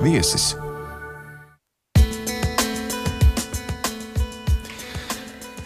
[0.00, 0.54] viesis.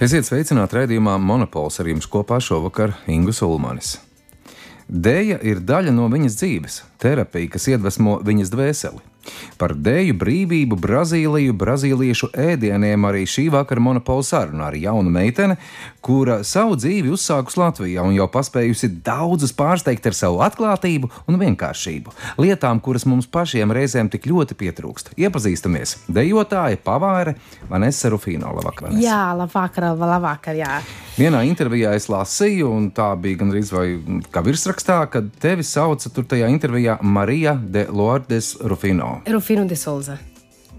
[0.03, 3.95] Esiet sveicināti raidījumā Monopols ar jums kopā šovakar Ingus Ulmanis.
[4.85, 9.14] Dēja ir daļa no viņas dzīves, terapija, kas iedvesmo viņas dvēseli.
[9.61, 15.59] Par dēļu brīvību, Brazīliju, brazīliešu ēdieniem arī šī vakara monopola saruna ar jaunu meiteni,
[16.05, 22.15] kura savu dzīvi uzsākusi Latvijā un jau paspējusi daudzus pārsteigt ar savu atklātību un vienkāršību.
[22.43, 25.15] Lietām, kuras mums pašiem reizēm tik ļoti pietrūkst.
[25.21, 25.97] Iepazīstamies!
[26.13, 27.39] Dejotāja, pavāre
[27.71, 28.53] Vanessa Rufino.
[28.55, 28.91] Labvakar!
[28.91, 29.07] Vanessa.
[29.07, 30.79] Jā, labvakar, labvakar, jā.
[31.15, 33.87] Vienā intervijā es lasīju, un tā bija gandrīz vai
[34.35, 39.14] kā virsrakstā, kad tevi sauca tur tajā intervijā Marija de Lourdes Rufino.
[39.31, 40.19] Rufino de Souza.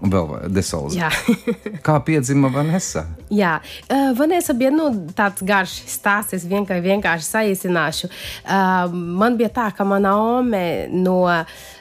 [0.02, 0.98] Un vēl vai- de Souza.
[0.98, 1.08] Jā,
[1.86, 3.06] Kā piedzima Vanessa?
[3.32, 3.54] jā.
[3.88, 8.10] Uh, Vanessa bija nu, tāds garš stāsts, es vienkārši, vienkārši saīsināšu.
[8.44, 11.22] Uh, man bija tā, ka mana ome no,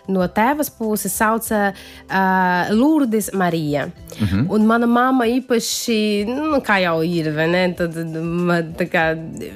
[0.08, 3.88] no tēvas puses sauca uh, Lourdes Marija.
[4.22, 4.46] Uh -huh.
[4.50, 7.96] Un mana mamma īpaši, nu, kā jau ir, ne, tad,
[8.80, 9.04] tā kā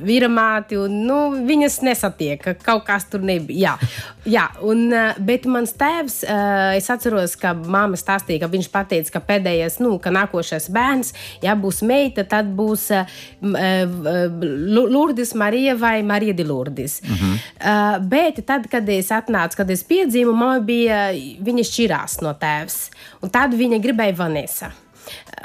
[0.04, 3.60] vīra māti, un nu, viņas nesatiek, ka kaut kas tur nebija.
[3.60, 3.78] Jā,
[4.26, 9.20] jā un, bet mans tēvs, uh, es atceros, ka mamma stāstīja, ka viņš pateica, ka
[9.20, 13.06] pēdējais, nu, ka nākošais bērns, ja būs meita, tad būs uh,
[13.42, 17.02] uh, Lourdes Marija vai Marija de Lourdes.
[17.04, 17.34] Uh -huh.
[17.34, 21.10] uh, bet tad, kad es atnācu, kad es piedzimu, mamma bija,
[21.44, 22.78] viņa šķirās no tēvs,
[23.24, 24.72] un tad viņa gribēja Vanessa.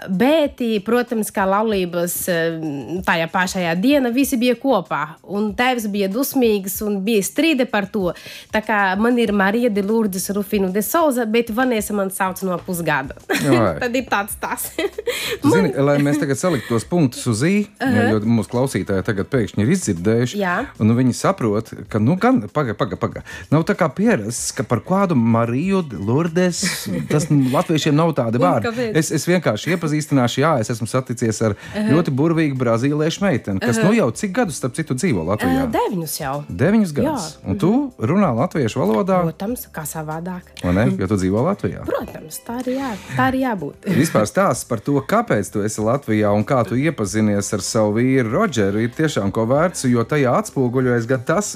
[0.08, 2.58] Bet, protams, kā laulības eh,
[3.06, 5.02] tajā pašā dienā visi bija kopā.
[5.24, 8.12] Un tēvs bija dusmīgs un bija strīdi par to.
[8.52, 12.58] Tā kā man ir Marija de Lourdes Rufino de Souza, bet Vanessa man sauc no
[12.66, 13.16] pusgada.
[13.82, 14.68] Tad ir tāds tas.
[14.74, 18.10] Tu Zini, lai mēs tagad saliktu tos punktus uz ī, uh -huh.
[18.12, 20.38] jo mūsu klausītāji tagad pēkšņi ir izdzirdējuši.
[20.38, 20.56] Jā.
[20.78, 23.26] Un nu, viņi saprot, ka, nu, gan, pagaidi, pagaidi, pagaidi.
[23.50, 28.90] Nav tā kā pierasts, ka par kādu Mariju, Lourdes, tas latviešiem nav tādi vārdi.
[28.94, 33.92] Es, es vienkārši iepazīstināšu, jā, es esmu saticies ar ļoti burvīgu brazīliešu meiteni, kas nu
[33.94, 35.66] jau cik gadus, starp citu, dzīvo Latvijā.
[35.74, 36.34] Deviņus jau.
[36.48, 37.28] Deviņus gadus.
[37.46, 40.50] Un tu runā latviešu valodā, Protams, kā savādāk.
[40.62, 40.86] vai ne?
[40.98, 41.84] Jo tu dzīvo Latvijā.
[41.86, 43.88] Protams, tā arī, jā, tā arī jābūt.
[44.02, 48.32] Vispār stāsts par to, kāpēc tu esi Latvijā un kā tu iepazinies ar savu vīru
[48.34, 51.54] Rodžeru, ir tiešām ko vērts, jo tajā atspoguļojas gan tas,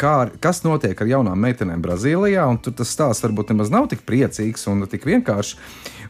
[0.00, 4.04] kā, kas notiek ar jaunām meitenēm Brazīlijā, un tur tas stāsts varbūt nemaz nav tik
[4.08, 5.56] priecīgs un tik vienkāršs.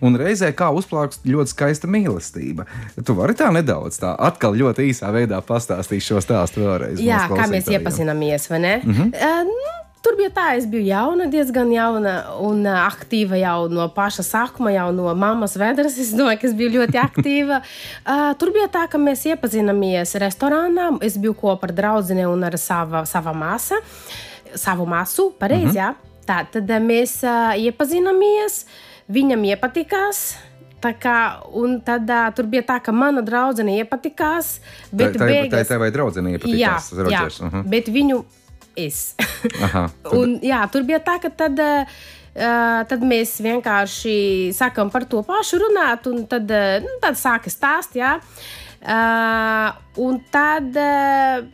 [0.05, 2.67] Un reizē kā uzplākst ļoti skaista mīlestība.
[3.05, 7.03] Tu vari tā nedaudz, tā atkal ļoti īsā veidā pastāstīt šo stāstu vēlreiz.
[7.03, 8.75] Jā, kā mēs iepazināmies, vai ne?
[8.85, 9.13] Mm -hmm.
[9.15, 14.73] uh, tur bija tā, es biju jauna, diezgan jauna un aktīva jau no paša sākuma,
[14.73, 15.99] jau no mammas vedras.
[15.99, 17.61] Es domāju, ka es biju ļoti aktīva.
[17.61, 20.91] uh, tur bija tā, ka mēs iepazināmies restorānā.
[21.05, 23.81] Es biju kopā ar draugu un ar sava, sava māsu,
[24.55, 25.79] savu māsu, pareizi.
[25.79, 26.05] Mm -hmm.
[26.29, 28.67] Tā tad mēs uh, iepazināmies,
[29.09, 30.37] viņam iepatikās.
[30.79, 31.17] Tā kā,
[31.59, 34.59] un tad uh, tur bija tā, ka mana draudzene iepatikās.
[34.61, 37.41] Tā, Bet tā, tā, beigās, tā vai draudzene jā, iepatikās jā, Rodžers.
[37.41, 37.65] Uh -huh.
[37.67, 38.21] bet viņu
[38.77, 39.01] es.
[39.67, 41.83] Aha, tad- un, jā, tur bija tā, ka tad, uh,
[42.89, 47.99] tad mēs vienkārši sākām par to pašu runāt, un tad, uh, nu, tad sāka stāst.
[47.99, 48.21] Jā.
[48.79, 50.71] Uh, un tad.
[50.77, 51.47] Uh,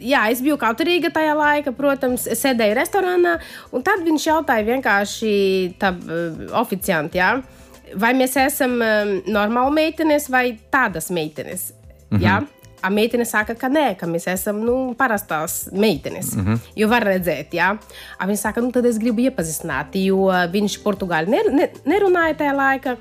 [0.00, 3.34] Jā, es biju kauturīga tajā laikā, protams, sēdēju restorānā,
[3.76, 5.32] un tad viņš jautāja vienkārši
[5.78, 7.59] tam uh, oficiantam, jā,
[7.96, 11.72] vai mēs esam um, normāli meitenes vai tādas meitenes.
[12.10, 12.24] Mm -hmm.
[12.24, 12.46] jā?
[12.82, 16.34] A meitene saka, ka nē, ka mēs esam nu, parastās meitenes.
[16.34, 16.58] Mm -hmm.
[16.76, 17.76] Jo var redzēt, jā.
[18.18, 20.16] A viņa saka, nu tad es gribu iepazīstināt, jo
[20.52, 22.96] viņš portugāli ner ne nerunāja tajā laikā.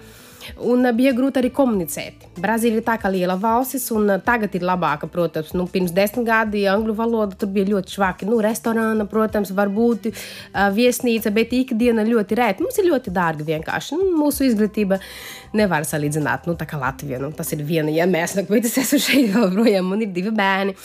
[0.65, 2.27] Un uh, bija grūti arī komunicēt.
[2.39, 5.53] Brazīlija ir tā kā liela valsts, un uh, tagad ir labāka, protams.
[5.57, 8.29] Nu, pirms desmit gadiem angļu valoda tur bija ļoti švaki.
[8.29, 12.65] Nu, restorāna, protams, var būt uh, viesnīca, bet ikdiena ļoti rēta.
[12.65, 13.99] Mums ir ļoti dārga vienkārši.
[13.99, 14.99] Nu, mūsu izglītība
[15.53, 16.47] nevar salīdzināt.
[16.49, 20.05] Nu, tā kā Latvija, nu, tas ir viena iemesla, bet es esmu šeit joprojām, man
[20.05, 20.75] ir divi bērni.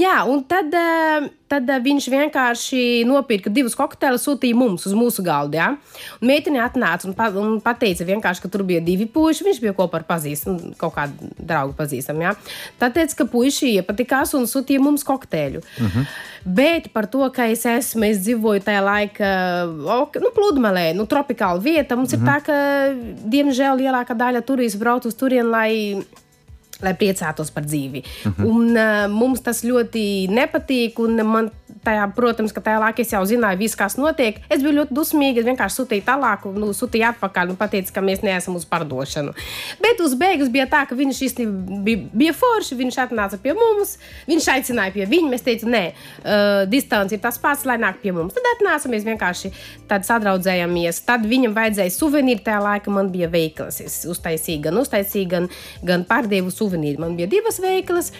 [0.00, 0.74] Jā, un tad.
[0.74, 5.58] Uh, Tad uh, viņš vienkārši nopirka divus kokteļus, sūtīja mums uz mūsu galda.
[5.60, 6.04] Ja?
[6.22, 9.44] Un meitene atnāca un, pa, un pateica, vienkārši, ka tur bija divi puiši.
[9.46, 12.24] Viņš bija kopā ar pazīstamu, kaut kādu draugu pazīstamu.
[12.24, 12.32] Ja?
[12.80, 15.60] Tad teica, ka puiši iepatikās un sūtīja mums kokteļu.
[15.60, 16.14] Uh -huh.
[16.44, 19.28] Bet par to, ka es esmu, es dzīvoju tajā laikā,
[20.00, 22.22] ok, nu, pludmalē, nu, tropikāla vieta, mums uh -huh.
[22.22, 22.56] ir tā, ka,
[23.30, 25.72] diemžēl, lielākā daļa turistu brauc uz turieni, lai
[26.84, 28.04] lai priecātos par dzīvi.
[28.04, 28.46] Uh -huh.
[28.50, 31.50] un, uh, mums tas ļoti nepatīk, un man
[31.84, 34.40] tajā, protams, ka tajā laikā es jau zināju, visu, kas notiek.
[34.52, 35.42] Es biju ļoti dusmīga.
[35.42, 39.34] Es vienkārši sūtīju tālāk, nu, sūtīju atpakaļ un teicu, ka mēs neesam uz pārdošanu.
[39.82, 42.78] Bet uz beigas bija tā, ka viņš īstenībā bija, bija forši.
[42.80, 43.96] Viņš atnāca pie mums,
[44.28, 45.32] viņš aicināja pie viņa.
[45.34, 48.34] Mēs teicām, nē, uh, distance ir tas pats, lai nāk pie mums.
[48.36, 49.52] Tad atnāca, mēs vienkārši
[49.88, 51.02] sadraudzējāmies.
[51.08, 52.44] Tad viņam vajadzēja suvenīru.
[52.44, 53.80] Tajā laikā man bija veikals.
[53.84, 55.48] Es uztaisīju gan uztaisīju, gan,
[55.82, 56.73] gan pārdevu suvenīru.
[57.02, 58.10] Man bija divas veiklas.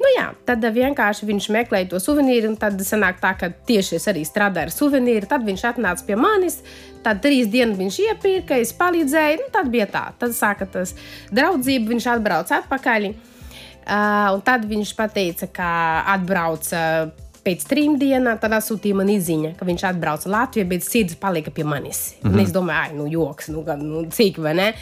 [0.00, 4.08] Nu, jā, tad vienkārši viņš meklēja to suvenīru, un tad sanāk tā, ka tieši es
[4.10, 5.28] arī strādāju ar suvenīru.
[5.30, 6.60] Tad viņš atnāca pie manis,
[7.04, 9.42] tad trīs dienas viņš iepirka, es palīdzēju.
[9.44, 10.96] Nu, tad bija tā, tad sāka tas
[11.34, 13.12] draudzība, viņš atbrauca atpakaļ.
[13.82, 15.68] Uh, un tad viņš teica, ka
[16.14, 16.82] atbrauca
[17.42, 21.64] pēc trim dienām tad sūtīja man izziņa, ka viņš atbrauca Latvijā, bet sirds palika pie
[21.66, 22.14] manis.
[22.20, 22.34] Mm -hmm.
[22.34, 24.72] Un es domāju, ah, nu, joks, nu, gan, nu cik vai ne.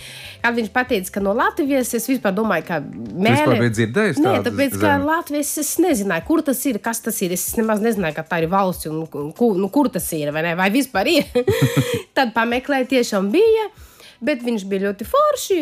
[0.42, 3.58] Kad viņš pateica, ka no Latvijas es vispār domāju, ka mēlē.
[3.58, 7.32] Bija dzirdējis Nē, tāpēc, ka Latvijas es nezināju, kur tas ir, kas tas ir.
[7.32, 10.54] Es nemaz nezināju, ka tā ir valsts un kur, nu, kur tas ir, vai ne,
[10.54, 11.24] vai vispār ir.
[12.16, 13.70] tad pameklēja tiešām bija
[14.24, 15.58] bet viņš bija ļoti forši.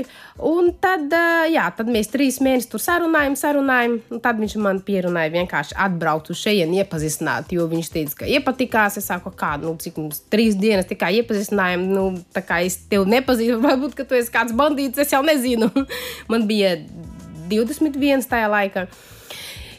[0.49, 1.13] Un tad,
[1.53, 3.99] jā, tad mēs trīs mēnešus tur sarunājām, sarunājām.
[4.25, 8.99] Tad viņš man pierunāja vienkārši atbraukt uz šejienu, iepazīstināt, jo viņš teica, ka iepatikās.
[9.01, 13.09] Es saku, kā, nu, cik mums trīs dienas tikai iepazīstinājām, nu, tā kā es tevi
[13.17, 15.71] nepazīstu, varbūt, ka tu esi kāds bandīts, es jau nezinu.
[16.33, 16.77] man bija
[17.49, 18.89] 21 tajā laikā.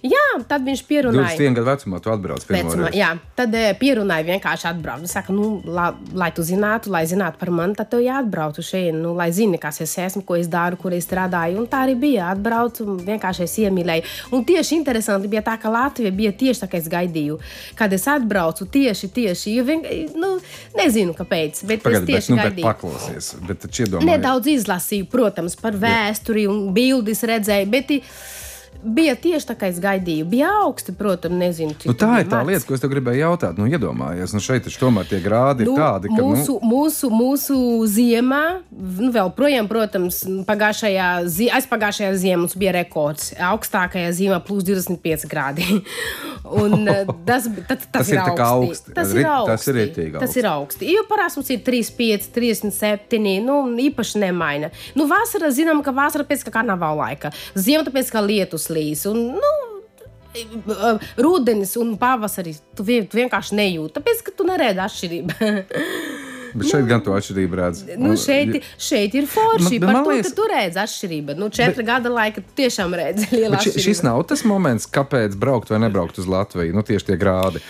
[0.05, 1.33] Jā, tad viņš pierunāja.
[1.35, 2.95] 21 gadu vecumā tu atbrauc pie manis.
[2.95, 5.03] Jā, tad e, pierunāja vienkārši atbraukt.
[5.03, 8.69] Viņš saka, nu, la, lai tu zinātu, lai zinātu par mani, tad tev jāatbrauc uz
[8.69, 11.59] šejienu, nu, lai zini, kas es esmu, ko es daru, kur es strādāju.
[11.59, 12.29] Un tā arī bija.
[12.33, 14.07] Atbraucu vienkārši es iemīlēju.
[14.37, 17.39] Un tieši interesanti bija tā, ka Latvija bija tieši tā, kā es gaidīju.
[17.79, 19.83] Kad es atbraucu tieši, tieši, jo vien,
[20.19, 20.35] nu,
[20.79, 22.63] nezinu, kāpēc, bet Pagad, es tieši bet, nu, gaidīju.
[22.63, 24.09] Bet paklausies, bet iedomājies.
[24.09, 27.71] Nedaudz izlasīju, protams, par vēsturi un bildes redzēju.
[27.73, 27.97] Bet,
[28.83, 30.27] bija tieši tā, kā es gaidīju.
[30.29, 33.59] Bija augsti, protams, nezinu, cik nu, tā ir tā lieta, ko es gribēju jautāt.
[33.59, 36.71] Nu, iedomājies, nu, šeit tomēr tie grādi nu, ir tādi, ka mūsu, nu...
[36.71, 37.59] mūsu, mūsu
[37.91, 41.09] ziemā, nu, vēl projām, protams, pagājušajā,
[41.59, 43.33] aizpagājušajā ziemā mums bija rekords.
[43.49, 45.67] Augstākajā ziemā plus 25 grādi.
[46.49, 48.43] Un, eh, tas, tas, tas, tas ir augsti.
[48.45, 48.93] augsti.
[48.95, 49.51] Tas ir augsti.
[49.51, 50.15] Tas ir rietīgi.
[50.19, 50.89] Tas ir augsti.
[50.95, 53.59] Jo parasti mums ir 35, 37, nu,
[53.89, 54.71] īpaši nemaina.
[54.97, 57.33] Nu, vasara, zinām, ka vasara pēc kā karnavāla laika.
[57.59, 59.05] Ziema tāpēc, ka lietus līs.
[59.09, 59.53] Un, nu,
[61.17, 65.37] Rudenis un pavasaris tu, vien, tu vienkārši nejūti, tāpēc ka tu neredzi atšķirību.
[66.49, 67.81] Bet šeit nu, gan to atšķirību redz.
[68.01, 69.77] Nu, šeit, šeit ir forši.
[69.83, 71.35] Man, Par to, liekas, ka tu redzi atšķirību.
[71.37, 73.83] Nu, četri bet, gada laika tiešām redzi lielu atšķirību.
[73.85, 76.73] Šis nav tas moments, kāpēc braukt vai nebraukt uz Latviju.
[76.73, 77.61] Nu, tieši tie grādi.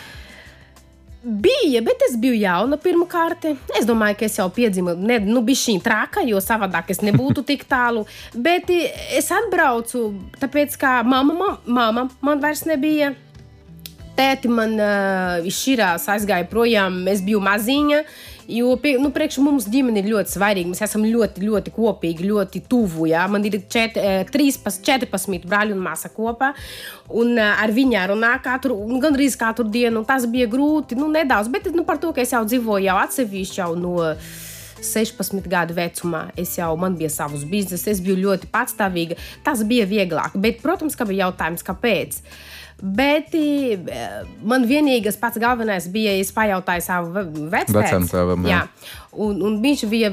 [1.23, 3.49] Bija, bet es biju jauna pirmkārt.
[3.75, 7.43] Es domāju, ka es jau piedzimu, ne, nu, bija šī traka, jo savādāk es nebūtu
[7.49, 8.05] tik tālu.
[8.31, 10.05] Bet es atbraucu,
[10.39, 13.11] tāpēc, ka mama, mama man vairs nebija.
[14.15, 18.01] Tēti man uh, izšķirās, aizgāja projām, es biju maziņa.
[18.49, 20.71] Jo nu, priekš mums ģimene ir ļoti svarīga.
[20.71, 23.05] Mēs esam ļoti, ļoti kopīgi, ļoti tuvu.
[23.11, 23.27] Jā.
[23.29, 23.99] Man ir čet,
[24.33, 26.55] 13, 14 brāļi un māsa kopā.
[27.13, 30.01] Un ar viņu runā katru, gandrīz katru dienu.
[30.07, 31.51] Tas bija grūti, nu, nedaudz.
[31.53, 33.97] Bet nu, par to, ka es jau dzīvoju jau atsevišķi jau no.
[34.79, 39.17] 16 gadu vecumā es jau man bija savs bizness, es biju ļoti patstāvīga.
[39.43, 42.21] Tas bija vieglāk, bet, protams, ka bija jautājums, kāpēc.
[42.21, 42.37] Uh,
[42.81, 43.33] Bet
[44.45, 48.47] man vienīgais pats galvenais bija, es pajautāju savu vecāku.
[48.47, 48.61] Jā,
[49.11, 50.11] un, un viņš bija,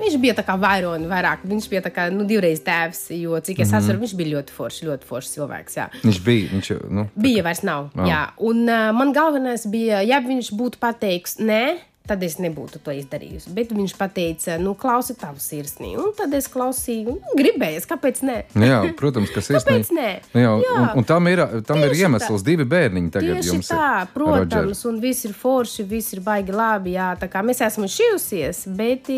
[0.00, 1.44] viņš bija tā kā vaironi, vairāk.
[1.48, 3.78] Viņš bija kā nu, divreiz tēvs, jo cik es mm -hmm.
[3.78, 5.76] atceros, viņš bija ļoti foršs, ļoti foršs cilvēks.
[5.76, 5.88] Jā.
[6.02, 7.90] Viņš bija, viņš nu, bija, vairs nav.
[7.94, 8.06] Oh.
[8.08, 12.94] Jā, un uh, man galvenais bija, ja viņš būtu pateiks, nē tad es nebūtu to
[12.96, 13.52] izdarījusi.
[13.54, 15.92] Bet viņš teica, nu, klausi tavu sirsnī.
[16.00, 18.38] Un tad es klausīju, nu, gribēju, kāpēc ne?
[18.58, 19.78] Nu jā, protams, ka sirsnī.
[19.84, 19.92] kāpēc?
[20.34, 20.74] Nu jā, jā.
[20.80, 22.48] Un, un tam ir, tam ir iemesls, tā.
[22.50, 24.12] divi bērniņi tagad Tieši jums tā, ir.
[24.16, 24.92] protams, Roger.
[24.92, 29.12] un viss ir forši, viss ir baigi labi, jā, tā kā mēs esam šījusies, bet.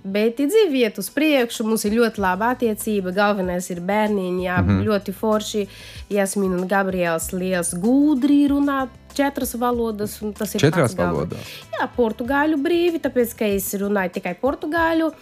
[0.00, 3.12] Bet dzīve iet uz priekšu, mums ir ļoti laba attiecība.
[3.12, 4.86] Galvenais ir bērniņi, jā, mm -hmm.
[4.88, 5.66] ļoti forši.
[6.10, 10.20] Jasmīna un Gabriels liels gudri runāt četras valodas.
[10.38, 11.52] Tas ir četras valodās.
[11.76, 15.12] Jā, portugāļu brīvi, tāpēc ka es runāju tikai portugāļu.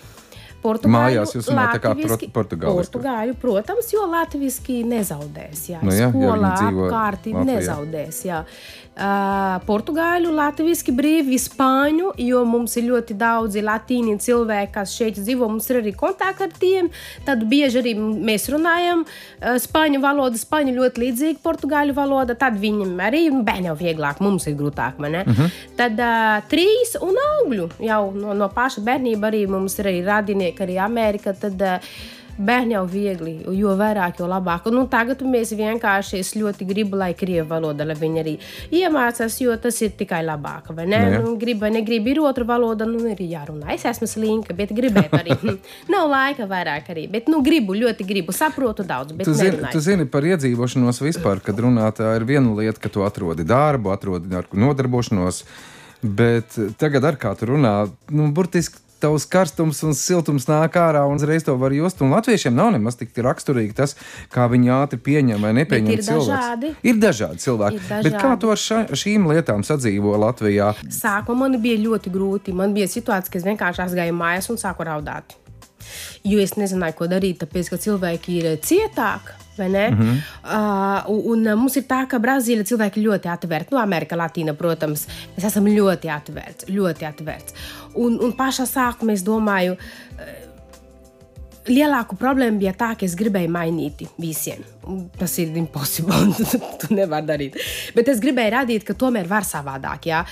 [0.58, 1.92] Portugāļu, Mājās jūs runājat kā
[2.34, 2.74] portugāļu.
[2.74, 5.68] Portugāļu, protams, jo latviski nezaudēs.
[5.70, 8.24] Jā, nu, jā, skolā apkārt nezaudēs.
[8.26, 8.40] Jā.
[8.98, 15.46] Uh, portugāļu, latviešu, brīvi, spāņu, jo mums ir ļoti daudzi latīņu cilvēki, kas šeit dzīvo.
[15.46, 16.88] Mums ir arī kontakti ar tiem.
[17.22, 20.42] Tad bieži arī mēs runājam uh, spāņu valodu.
[20.42, 22.34] Spāņu ļoti līdzīga portugāļu valoda.
[22.34, 24.98] Tad viņam arī bērniem jau vieglāk, mums ir grūtāk.
[24.98, 25.30] Uh mhm.
[25.30, 25.62] -huh.
[25.78, 30.62] Tad uh, trīs un augļu jau no, no paša bērnība arī mums ir arī radinieki,
[30.66, 31.32] arī Amerika.
[31.38, 31.78] Tad, uh,
[32.38, 34.68] bērni jau viegli, jo vairāk, jo labāk.
[34.70, 38.34] Un, nu, tagad mēs vienkārši ļoti gribu, lai krievu valoda, lai viņi arī
[38.80, 40.70] iemācās, jo tas ir tikai labāk.
[40.76, 41.00] Vai ne?
[41.18, 43.72] Nu, grib vai negrib, ir otra valoda, nu, ir jārunā.
[43.74, 45.38] Es esmu slinka, bet gribētu arī.
[45.92, 49.16] Nav laika vairāk arī, bet nu, gribu, ļoti gribu, saprotu daudz.
[49.24, 53.46] Tu zini, tu zini par iedzīvošanos vispār, kad runātā ir viena lieta, ka tu atrodi
[53.48, 55.44] darbu, atrodi ar nodarbošanos.
[55.98, 57.72] Bet tagad, ar kā tu runā,
[58.14, 62.02] nu, burtiski tavs karstums un siltums nāk ārā un uzreiz to var just.
[62.04, 63.96] Un latviešiem nav nemaz tik raksturīgi tas,
[64.34, 66.28] kā viņi ātri pieņem vai nepieņem ir cilvēks.
[66.28, 66.72] Dažādi.
[66.82, 67.80] Ir dažādi cilvēki.
[67.80, 68.08] Ir dažādi.
[68.10, 70.72] Bet kā to ar ša, šīm lietām sadzīvo Latvijā?
[70.92, 72.54] Sākumā man bija ļoti grūti.
[72.56, 75.36] Man bija situācija, ka es vienkārši aizgāju mājās un sāku raudāt.
[76.26, 79.47] Jo es nezināju, ko darīt, tāpēc, ka cilvēki ir cietāki.
[79.58, 80.16] Mm -hmm.
[80.44, 83.74] uh, un, un mums ir tā, ka Brazīlija cilvēki ļoti atvērti.
[83.74, 86.72] Nu, Amerika Latīna, protams, mēs esam ļoti atvērti.
[86.72, 87.52] Ļoti atvērti.
[87.94, 89.76] Un, un pašā sākumā es domāju,
[91.68, 94.64] lielāka problēma bija tā, ka es gribēju mainīt visiem.
[95.18, 96.18] Tas ir impossible.
[96.80, 97.58] tu nevari darīt.
[97.96, 100.08] Bet es gribēju radīt, ka tomēr var savādāk.
[100.10, 100.22] Jā.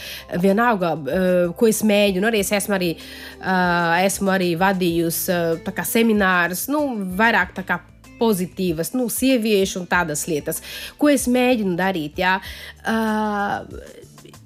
[0.43, 2.31] Vienalga, uh, ko es mēģinu.
[2.31, 2.95] Arī es esmu arī,
[3.41, 6.87] uh, esmu arī vadījusi uh, seminārus, nu,
[7.19, 7.81] vairāk tā kā
[8.21, 10.63] pozitīvas, nu, sieviešu un tādas lietas,
[11.01, 12.21] ko es mēģinu darīt.
[12.23, 12.39] Jā.
[12.87, 13.67] Uh,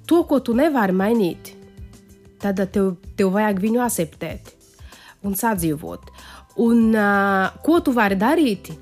[0.09, 1.53] to, ko tu nevari mainīt,
[2.41, 4.53] tad tev, tev vajag viņu akceptēt
[5.27, 6.09] un sadzīvot.
[6.61, 8.73] Un uh, ko tu vari darīt?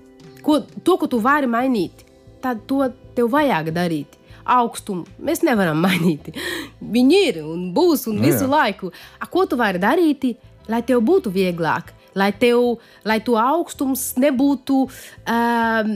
[0.43, 2.05] Ko, to, ko tu vari mainīt,
[2.43, 4.15] tad to tev vajag darīt.
[4.49, 6.31] Augstumu mēs nevaram mainīt.
[6.79, 8.51] Viņi ir un būs un nu visu jā.
[8.55, 8.93] laiku.
[9.19, 10.31] A, ko tu vari darīt,
[10.69, 11.93] lai tev būtu vieglāk?
[12.19, 15.93] Lai, tev, lai to augstums nebūtu um,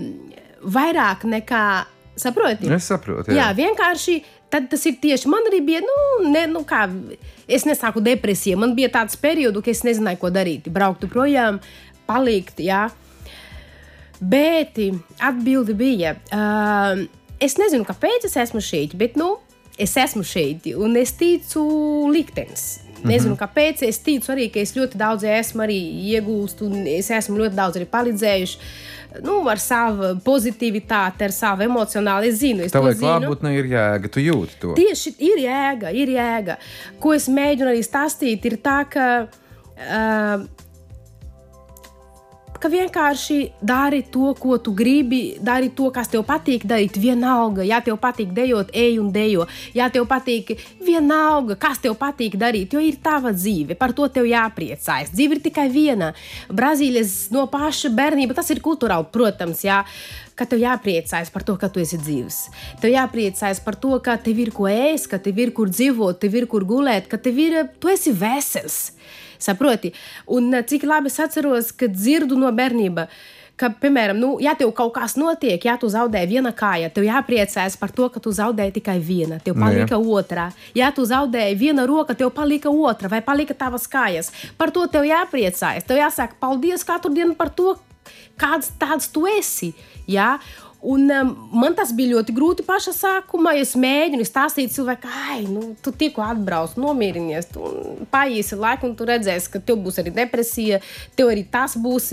[0.77, 1.65] vairāk nekā.
[2.13, 2.69] Saproti?
[2.69, 3.33] Es saprotu.
[3.33, 4.19] Jā, jā vienkārši
[4.53, 5.81] tad tas ir tieši man arī bija.
[5.81, 6.85] Nu, ne, nu kā,
[7.47, 8.59] es nesāku depresiju.
[8.61, 10.69] Man bija tāds periods, kad es nezināju, ko darīt.
[10.73, 11.57] Brauktu projām,
[12.09, 12.61] palikt.
[12.61, 12.85] Jā.
[14.21, 14.77] Bet
[15.17, 16.13] atbildi bija.
[16.29, 17.05] Uh,
[17.43, 19.33] es nezinu, kāpēc es esmu šeit, bet nu,
[19.81, 21.65] es esmu šeit un es ticu
[22.13, 22.82] liktenis.
[23.03, 23.43] Nezinu, mm -hmm.
[23.43, 23.83] kāpēc.
[23.87, 25.79] Es ticu arī, ka es ļoti daudz esmu arī
[26.13, 28.57] iegūst, un es esmu ļoti daudz arī palīdzējuši.
[29.21, 32.25] Nu, ar savu pozitivitāti, ar savu emocionālu.
[32.25, 34.73] Es zinu, es Tavai klātbūtnē ir jēga, tu jūti to.
[34.73, 36.57] Tieši ir jēga, ir jēga.
[36.99, 39.27] Ko es mēģinu arī stāstīt, ir tā, ka.
[39.73, 40.62] Uh,
[42.63, 46.95] ka vienkārši dari to, ko tu gribi, dari to, kas tev patīk darīt.
[47.03, 49.47] Vienalga, ja tev patīk dejot, ej un dejo.
[49.75, 50.53] Ja tev patīk,
[50.83, 53.75] vienalga, kas tev patīk darīt, jo ir tava dzīve.
[53.79, 55.11] Par to tev jāpriecājas.
[55.11, 56.13] Dzīve ir tikai viena.
[56.47, 59.65] Brazīlijas no paša bērnība tas ir kultūrāli, protams.
[59.67, 59.83] Jā
[60.35, 62.39] ka tev jāpriecājas par to, ka tu esi dzīves.
[62.81, 66.37] Tev jāpriecājas par to, ka tev ir ko ēst, ka tev ir kur dzīvot, tev
[66.39, 68.79] ir kur gulēt, ka tev ir, tu esi vesels.
[69.43, 69.93] Saproti?
[70.31, 73.23] Un eh, cik labi es atceros, kad dzirdu no bērnības.
[73.53, 77.75] Ka, piemēram, nu, ja tev kaut kas notiek, ja tu zaudēji viena kāja, tev jāpriecājas
[77.77, 80.47] par to, ka tu zaudēji tikai viena, tev nu, palika no, otrā.
[80.73, 84.31] Ja tu zaudēji viena roka, tev palika otra vai palika tavas kājas.
[84.57, 85.85] Par to tev jāpriecājas.
[85.85, 87.75] Tev jāsaka paldies katru dienu par to,
[88.41, 89.75] kāds tāds tu esi.
[90.09, 90.39] Ja?
[90.83, 93.53] Un, um, man tas bija ļoti grūti pašā sākumā.
[93.55, 97.47] Es mēģinu stāstīt cilvēkam, ai, nu, tu tikko atbrauc, nomierinies,
[98.11, 100.81] paīsi laiku, un tu redzēsi, ka tev būs arī depresija,
[101.15, 102.11] tev arī tas būs.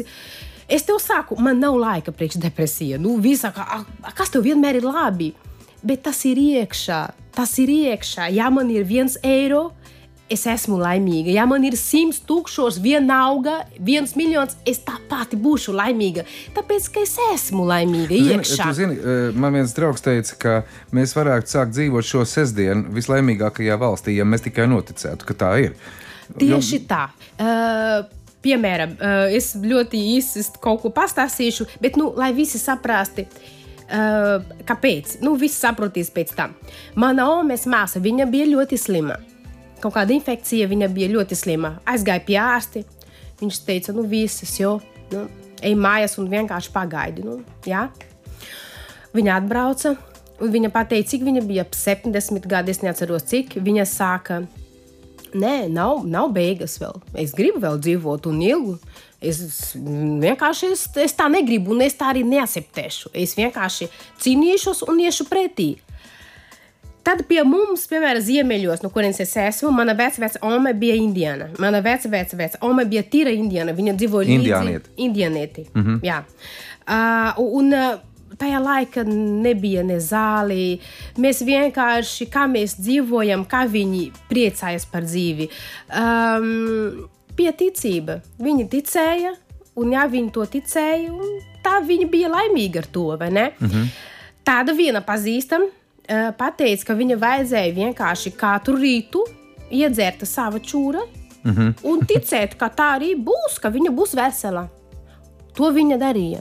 [0.70, 3.00] Es tev saku, man nav laika priekš depresija.
[3.02, 3.82] Nu, visa, ka,
[4.14, 5.32] kas tev vienmēr ir labi?
[5.82, 7.00] Bet tas ir iekšā,
[7.34, 8.28] tas ir iekšā.
[8.36, 9.72] Ja man ir viens eiro,
[10.30, 11.32] es esmu laimīga.
[11.34, 16.24] Ja man ir simts tūkstoši, viena auga, viens miljons, es tāpat būšu laimīga.
[16.56, 18.20] Tāpēc, ka es esmu laimīga.
[18.46, 20.56] Zini, zini, eh, man viens draugs teica, ka
[20.96, 25.76] mēs varētu sākt dzīvot šo sestdienu vislaimīgākajā valstī, ja mēs tikai noticētu, ka tā ir.
[26.38, 26.86] Tieši jo...
[26.90, 27.04] tā.
[27.36, 34.54] Uh, Piemēram, uh, es ļoti īsi kaut ko pastāstīšu, bet, nu, lai visi saprastu, uh,
[34.64, 35.18] kāpēc.
[35.20, 36.54] Nu, visi sapratīs pēc tam.
[36.96, 39.18] Mana omes māsa, viņa bija ļoti slima
[39.82, 41.74] kaut kāda infekcija, viņa bija ļoti slima.
[41.88, 42.84] Aizgāja pie ārsta.
[43.40, 44.76] Viņš teica, nu, visas jau,
[45.14, 45.24] nu,
[45.64, 47.24] ej mājās un vienkārši pagaidi.
[47.24, 47.88] Nu, jā.
[49.16, 49.94] viņa atbrauca,
[50.40, 52.74] un viņa teica, cik viņa bija ap 70 gadi.
[52.74, 54.42] Es neatceros, cik viņa sāka.
[55.30, 56.96] Nē, nav, nav beigas vēl.
[57.22, 58.78] Es gribu vēl dzīvot un ilgu.
[59.20, 59.38] Es
[59.76, 63.12] vienkārši es, es tā negribu, un es tā arī neakceptēšu.
[63.14, 63.90] Es vienkārši
[64.24, 65.74] cīnīšos un iešu pretī.
[67.02, 71.48] Tad pie mums, piemēram, ziemeļos, no kurienes es esmu, mana vecvecā oma bija indiāna.
[71.62, 73.72] Mana vecvecā oma bija tīra indiāna.
[73.76, 74.94] Viņa dzīvoja līdzi indiānieti.
[74.96, 75.66] indiānieti.
[75.74, 76.00] Mm -hmm.
[76.04, 76.22] Jā.
[76.90, 77.74] Uh, un,
[78.40, 80.80] tajā laikā nebija ne zāli.
[81.20, 85.48] Mēs vienkārši, kā mēs dzīvojam, kā viņi priecājas par dzīvi.
[85.88, 88.20] Um, bija ticība.
[88.38, 89.34] Viņi ticēja,
[89.80, 91.10] un ja viņi to ticēja,
[91.64, 93.16] tā viņi bija laimīgi ar to?
[93.16, 93.86] Mm -hmm.
[94.44, 95.79] Tāda viena pazīstama
[96.38, 99.24] pateica, ka viņa vajadzēja vienkārši katru rītu
[99.70, 101.04] iedzert savu čūru
[101.42, 101.74] mm -hmm.
[101.82, 104.68] un ticēt, ka tā arī būs, ka viņa būs vesela.
[105.54, 106.40] To viņa darīja.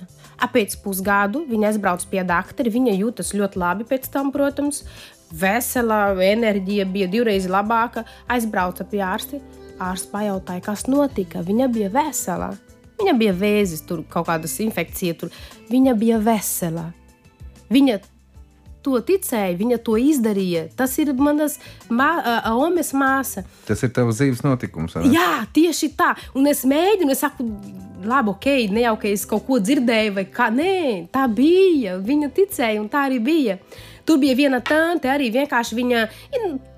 [0.53, 2.71] Pēc pusgadu viņa aizbrauca pie doktora.
[2.71, 4.83] Viņa jūtas ļoti labi pēc tam, protams.
[5.31, 8.05] Vesela enerģija bija divreiz labāka.
[8.27, 9.39] Aizbrauca pie ārsta.
[9.79, 11.41] Ārsts pajautāja, kas notika.
[11.41, 12.53] Viņa bija vesela.
[12.99, 15.31] Viņa bija vēzis, tur kaut kādas infekcijas.
[15.69, 16.93] Viņa bija vesela.
[17.69, 17.99] Viņa
[18.85, 20.67] to ticēja, viņa to izdarīja.
[20.79, 21.57] Tas ir manas
[21.91, 22.09] mā,
[22.55, 23.43] omes māsa.
[23.67, 24.97] Tas ir tavs dzīves notikums.
[24.97, 25.13] Ne?
[25.15, 26.13] Jā, tieši tā.
[26.37, 27.45] Un es mēģinu, es saku,
[28.05, 30.49] labi, ok, ne jau ka es kaut ko dzirdēju, vai kā.
[30.53, 30.73] Nē,
[31.13, 31.99] tā bija.
[32.03, 33.59] Viņa ticēja, un tā arī bija.
[34.07, 36.05] Tur bija viena tante, arī vienkārši viņa.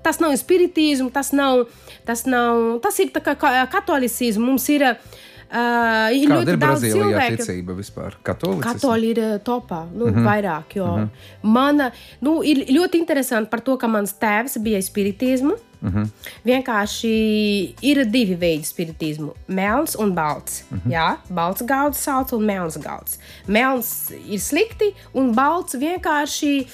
[0.04, 1.66] Tas nav spiritisms, tas nav.
[2.02, 3.36] Tas, nav, tas ir kā
[3.70, 4.40] katolisms.
[4.42, 5.20] Mums ir uh,
[5.52, 7.34] Uh, ir Kāda ļoti ir daudz cilvēku.
[7.42, 8.14] ticība vispār?
[8.24, 10.24] Katoļi ir topā, nu, mm -hmm.
[10.24, 10.76] vairāk.
[10.78, 10.86] Jo.
[10.86, 11.50] Mm -hmm.
[11.52, 11.90] Mana,
[12.20, 15.52] nu, ir ļoti interesanti par to, ka mans tēvs bija spiritismu.
[15.82, 16.08] Mm -hmm.
[16.44, 20.64] Vienkārši ir divi veidi spiritismu- melns un balts.
[20.70, 20.92] Mm -hmm.
[20.92, 23.18] Jā, balts gauds sauc un melns gauds.
[23.46, 26.66] Melns ir slikti, un balts vienkārši,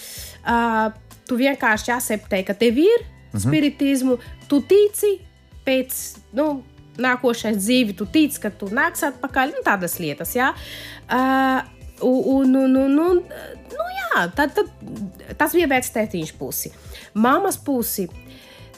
[0.49, 0.92] uh,
[1.26, 3.40] tu vienkārši akceptē, ka tev ir mm -hmm.
[3.47, 4.18] spiritismu,
[4.49, 5.20] tu tici
[5.66, 6.62] pēc, nu,
[7.02, 10.35] nākošais dzīvi, tu tici, ka tu nāks atpakaļ, nu, tādas lietas.
[10.37, 10.52] Jā.
[11.09, 11.62] Uh,
[12.02, 13.21] un, un, un, un,
[13.75, 14.73] nu, jā, tad, tad,
[15.38, 16.75] tas bija vectētiņš pusi.
[17.19, 18.09] Māmas pusi.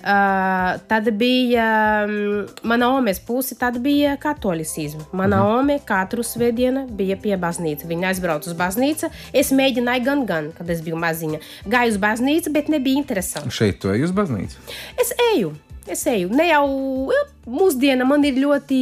[0.00, 4.96] Uh, tad bija um, mana omes puse, tad bija katolisms.
[5.12, 5.58] Mana mhm.
[5.58, 7.84] ome katru svētdienu bija pie baznīcas.
[7.90, 9.12] Viņa aizbrauca uz baznīcu.
[9.36, 11.42] Es mēģināju gan, gan, kad es biju maziņa.
[11.68, 13.52] Gāju uz baznīcu, bet nebija interesanti.
[13.52, 14.64] Šeit tu ej uz baznīcu?
[15.04, 15.52] Es eju.
[15.90, 16.66] Es eju, ne jau
[17.50, 18.80] mūsdienā man ir ļoti,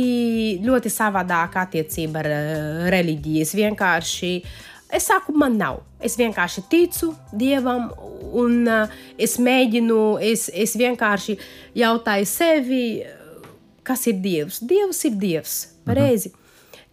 [0.64, 3.44] ļoti savādāka attiecība ar uh, reliģiju.
[3.46, 4.32] Es vienkārši,
[4.98, 5.80] es saku, man nav.
[6.04, 7.88] Es vienkārši ticu Dievam,
[8.36, 11.38] un uh, es mēģinu, es, es vienkārši
[11.80, 12.82] jautāju sevi,
[13.88, 14.60] kas ir Dievs.
[14.68, 15.56] Dievs ir Dievs,
[15.88, 16.34] pareizi.
[16.34, 16.44] Mhm.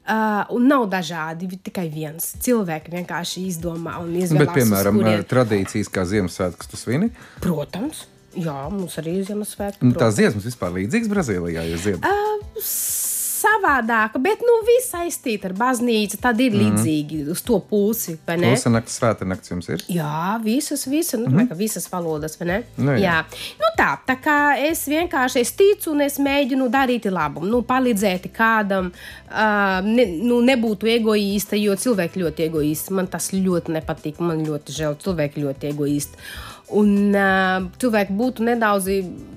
[0.05, 2.35] Uh, un nav dažādi, tikai viens.
[2.45, 4.51] Cilvēki vienkārši izdomā un izvēlās.
[4.51, 5.23] Bet, piemēram, kurien...
[5.25, 7.09] tradīcijas kā Ziemassvētku tas svini?
[7.41, 8.05] Protams.
[8.35, 9.87] Jā, mums arī ir Ziemassvētku.
[9.87, 12.05] Nu, tās dziesmas vispār līdzīgas Brazīlijā, ja ziemas.
[12.05, 16.19] Uh, savādāka, bet nu, viss saistīta ar baznīcu.
[16.21, 16.61] Tad ir mm.
[16.61, 18.17] līdzīgi uz to pusi.
[18.25, 19.83] Klusa naktis, svēta naktis jums ir?
[19.91, 21.51] Jā, visas, visas, nu, mm.
[21.59, 22.59] visas valodas, vai ne?
[22.77, 23.01] Nu, jā.
[23.03, 23.51] jā.
[23.61, 28.29] Nu, tā, tā kā es vienkārši es ticu un es mēģinu darīt labu, nu, palīdzēt
[28.35, 28.91] kādam,
[29.29, 32.97] uh, ne, nu, nebūtu egoīsta, jo cilvēki ļoti egoisti.
[32.97, 36.25] Man tas ļoti nepatīk, man ļoti žēl, cilvēki ļoti egoisti
[36.73, 38.89] un uh, cilvēki būtu nedaudz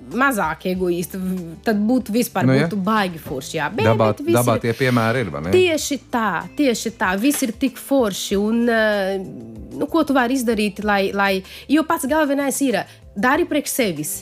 [0.08, 1.18] mazāk egoisti,
[1.66, 3.58] tad būtu vispār nu, būtu baigi forši.
[3.58, 5.32] Jā, bet, dabā, bet dabā ir, tie piemēri ir.
[5.52, 7.12] Tieši tā, tieši tā.
[7.20, 8.38] Viss ir tik forši.
[8.40, 9.12] Un, uh,
[9.76, 11.34] nu, ko tu vari izdarīt, lai, lai.
[11.68, 12.80] Jo pats galvenais ir
[13.16, 14.16] dari priekš sevis.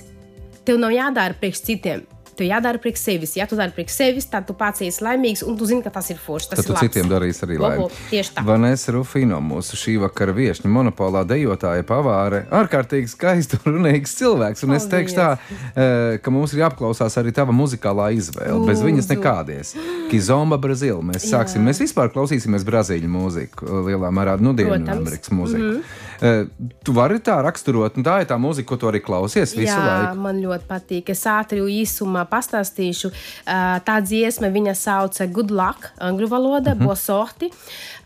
[0.67, 3.35] Tev nav jādara priekš citiem tev jādara priekš sevis.
[3.37, 6.11] Ja tu dari priekš sevis, tad tu pats esi laimīgs un tu zini, ka tas
[6.13, 6.51] ir forši.
[6.53, 6.87] Tas tad tu labs.
[6.87, 7.89] citiem darīs arī laimi.
[8.11, 8.45] Tieši tā.
[8.47, 14.65] Vanessa Rufino, mūsu šī vakara viesņa, monopolā dejotāja pavāre, ārkārtīgi skaists un runīgs cilvēks.
[14.67, 14.87] Un Paldies.
[14.87, 15.29] es teikšu tā,
[15.75, 18.65] eh, ka mums ir jāapklausās arī tava muzikālā izvēle.
[18.67, 19.75] Bez viņas nekādies.
[20.11, 21.03] Kizomba Brazila.
[21.03, 21.71] Mēs sāksim, Jā.
[21.71, 25.63] mēs vispār klausīsimies brazīļu mūziku lielā mērā, nu, Dienvidamerikas mūziku.
[25.63, 26.05] Mm -hmm.
[26.17, 26.47] Uh,
[26.85, 29.85] tu vari tā raksturot, un tā ir tā mūzika, ko tu arī klausies visu Jā,
[29.87, 30.21] laiku.
[30.27, 31.13] Man ļoti patīk.
[31.15, 33.13] Es ātri īsumā pastāstīšu.
[33.13, 36.87] Uh, tā dziesma viņa sauc Good Luck, angļu valoda, mm -hmm.
[36.87, 37.51] Bosorti.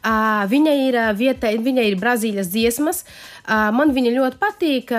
[0.01, 3.05] Uh, viņa ir vieta, viņa ir Brazīlijas dziesmas.
[3.49, 4.92] Man viņa ļoti patīk,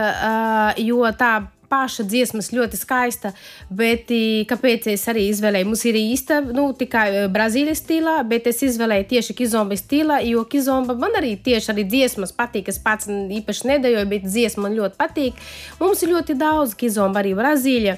[0.78, 1.34] jo tā
[1.72, 3.32] paša dziesmas ļoti skaista,
[3.72, 4.12] bet
[4.50, 5.70] kāpēc es arī izvēlēju?
[5.70, 10.98] Mums ir īsta, nu, tikai Brazīlijas stilā, bet es izvēlēju tieši kizomba stilā, jo kizomba
[11.00, 12.72] man arī tieši arī dziesmas patīk.
[12.72, 15.46] Es pats īpaši nedajoju, bet dziesma man ļoti patīk.
[15.80, 17.98] Mums ir ļoti daudz kizomba arī Brazīlijā.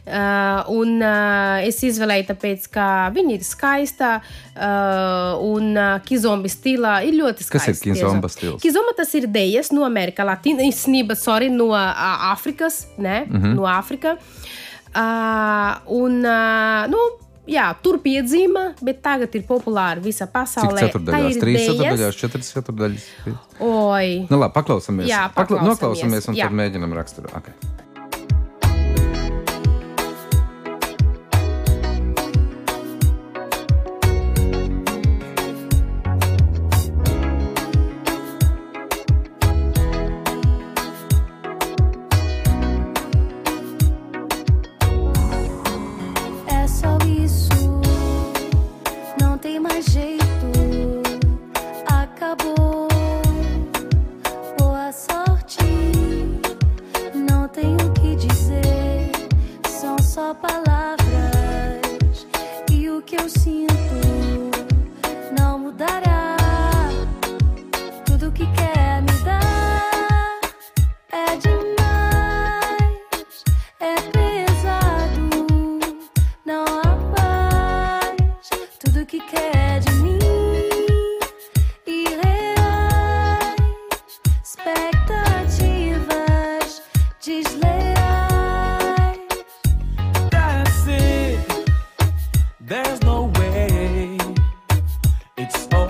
[0.00, 6.94] Uh, un uh, es izvēlēju, tāpēc, ka viņa ir skaista uh, un uh, kizomba stilā
[7.06, 7.74] ir ļoti skaista.
[7.74, 8.62] Kas ir kizomba stils?
[8.64, 10.86] Kizomba tas ir dejas no Amerikas Latīnas,
[11.20, 13.26] sorry, no uh, Āfrikas, ne?
[13.28, 13.54] Mm -hmm.
[13.60, 14.18] No Āfrikas.
[14.90, 16.98] Uh, un, uh, nu,
[17.46, 20.80] jā, tur piedzīva, bet tagad ir populāra visā pasaulē.
[20.80, 23.04] Cik ceturdaļās, trīs ceturdaļās, četras ceturdaļas.
[23.60, 24.26] Oi.
[24.30, 25.06] Nu, labi, paklausāmies.
[25.10, 25.36] Jā, paklausāmies.
[25.36, 26.48] Pakla noklausāmies un jā.
[26.48, 27.36] tad mēģinam raksturot.
[27.36, 27.79] Okay.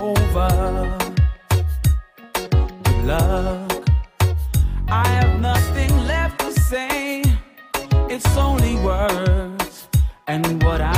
[0.01, 0.97] Over.
[3.05, 3.89] Luck.
[4.87, 7.23] I have nothing left to say.
[8.09, 9.87] It's only words,
[10.27, 10.90] and what I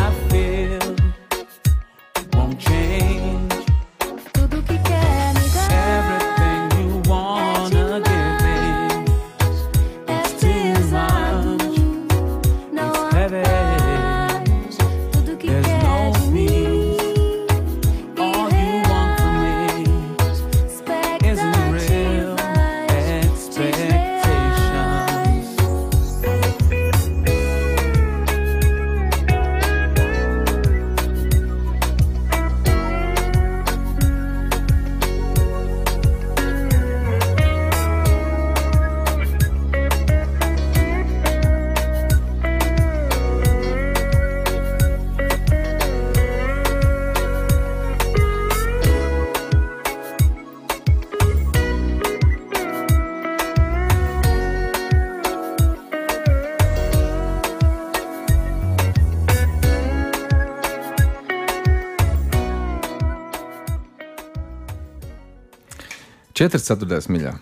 [66.44, 67.34] 4,4 miljā.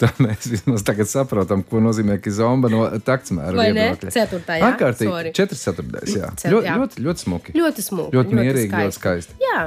[0.00, 3.54] Tā mēs vismaz tagad saprotam, ko nozīmē kizomba no taktsmēra.
[3.54, 3.86] Vai ne?
[4.02, 4.70] Ceturtā, jā.
[4.72, 5.32] Ārkārtīgi.
[5.36, 6.30] Četras ceturtdaļas, jā.
[6.40, 7.54] Cet, ļoti, ļoti, ļoti smuki.
[7.58, 8.16] Ļoti smuki.
[8.18, 8.88] Ļoti mierīgi, skaisti.
[8.88, 9.38] ļoti skaisti.
[9.44, 9.60] Jā.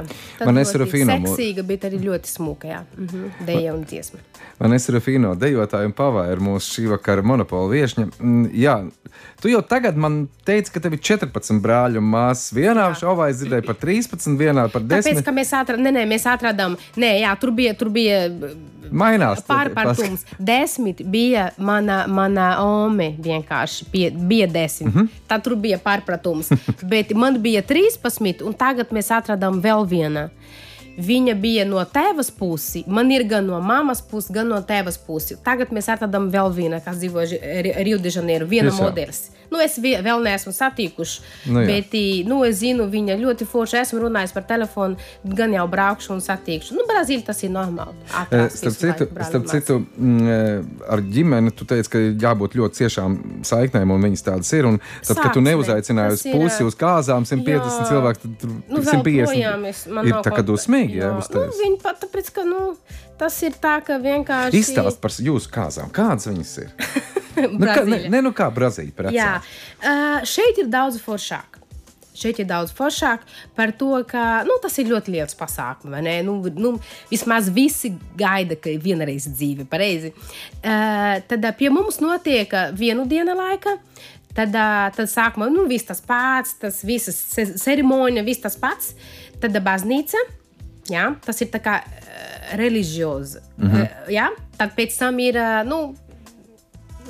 [0.44, 1.16] Man es ar fino.
[1.24, 2.82] Seksīga, bet arī ļoti smuka, jā.
[2.98, 3.30] Mhm.
[3.48, 4.20] Deja un dziesma.
[4.58, 8.08] Vanessa Rufino, dejotāja un pavāja ir mūsu šī vakara monopola viesņa.
[8.18, 8.72] Mm, Jā,
[9.42, 12.50] tu jau tagad man teici, ka tev ir 14 brāļu un māsas.
[12.56, 15.22] Vienā šovā es dzirdēju par 13, vienā par Tāpēc, 10.
[15.28, 18.18] ka mēs atradām, nē, nē, mēs atradām, nē, jā, tur bija, tur bija
[18.90, 19.44] Mainās.
[19.44, 20.24] tad- pārpārtums.
[20.38, 24.94] Desmit bija mana, mana ome vienkārši, bija, bija desmit.
[24.94, 25.00] Mm.
[25.00, 25.08] -hmm.
[25.28, 26.50] Tad tur bija pārpratums.
[26.90, 30.30] Bet man bija 13, un tagad mēs atradām vēl vienu.
[30.98, 35.38] Viņa bija no tēvas puses, man ir gan no mammas puses, gan no tēvas puses.
[35.46, 37.22] Tagad mēs atradām vēl vienu, kas dzīvo
[37.86, 38.88] Rio de Janeiro, viena Tiešām?
[38.88, 39.20] modelis.
[39.50, 41.66] Nu, es vēl neesmu satikuši, Nu jā.
[41.66, 41.94] bet
[42.28, 43.78] nu, es zinu, viņa ļoti forši.
[43.80, 46.74] Esmu runājis par telefonu, gan jau braukšu un satikšu.
[46.76, 47.94] Nu, Brazīlija tas ir normāli.
[48.08, 52.82] Eh, Atrast Starp citu, starp citu mm, eh, ar ģimeni tu teici, ka jābūt ļoti
[52.82, 53.16] ciešām
[53.48, 54.68] saiknēm, un viņas tādas ir.
[54.68, 57.88] Un Tad, kad tu Sāksme, neuzaicināji uz pusi, uz kāzām, 150 jā.
[57.88, 61.18] cilvēku, tad tur Nu, vēl 150 projām es- man ir tā kā dusmīgi, jā, Jā,
[61.18, 61.60] uz nu, tevis.
[61.64, 62.76] Viņi pat tāpēc, ka nu,
[63.20, 64.62] tas ir tā, ka vienkārši.
[64.62, 65.92] Izstāst par jūsu kāzām.
[65.94, 66.72] Kādas viņas ir?
[67.58, 69.12] nu, kā, ne, ne, nu kā Brazīlija.
[69.14, 71.58] Jā, uh, šeit ir daudz foršāk.
[72.18, 73.22] Šeit ir daudz foršāk
[73.54, 75.94] par to, ka nu, tas ir ļoti liels pasākums.
[76.26, 76.72] Nu, nu,
[77.12, 80.10] vismaz visi gaida, ka ir vienreiz dzīve, pareizi.
[80.58, 83.76] Uh, tad uh, pie mums notiek uh, vienu dienu laika.
[84.34, 88.96] Tad, uh, tad sākumā nu, viss tas pats, tas visas ce- ceremonija, viss tas pats.
[89.38, 90.18] Tad uh, baznīca.
[90.92, 93.40] Jā, tas ir kā uh, reliģiozi.
[93.56, 93.88] Mm -hmm.
[94.12, 95.36] jā, tad pēc tam ir.
[95.36, 95.94] Uh, nu,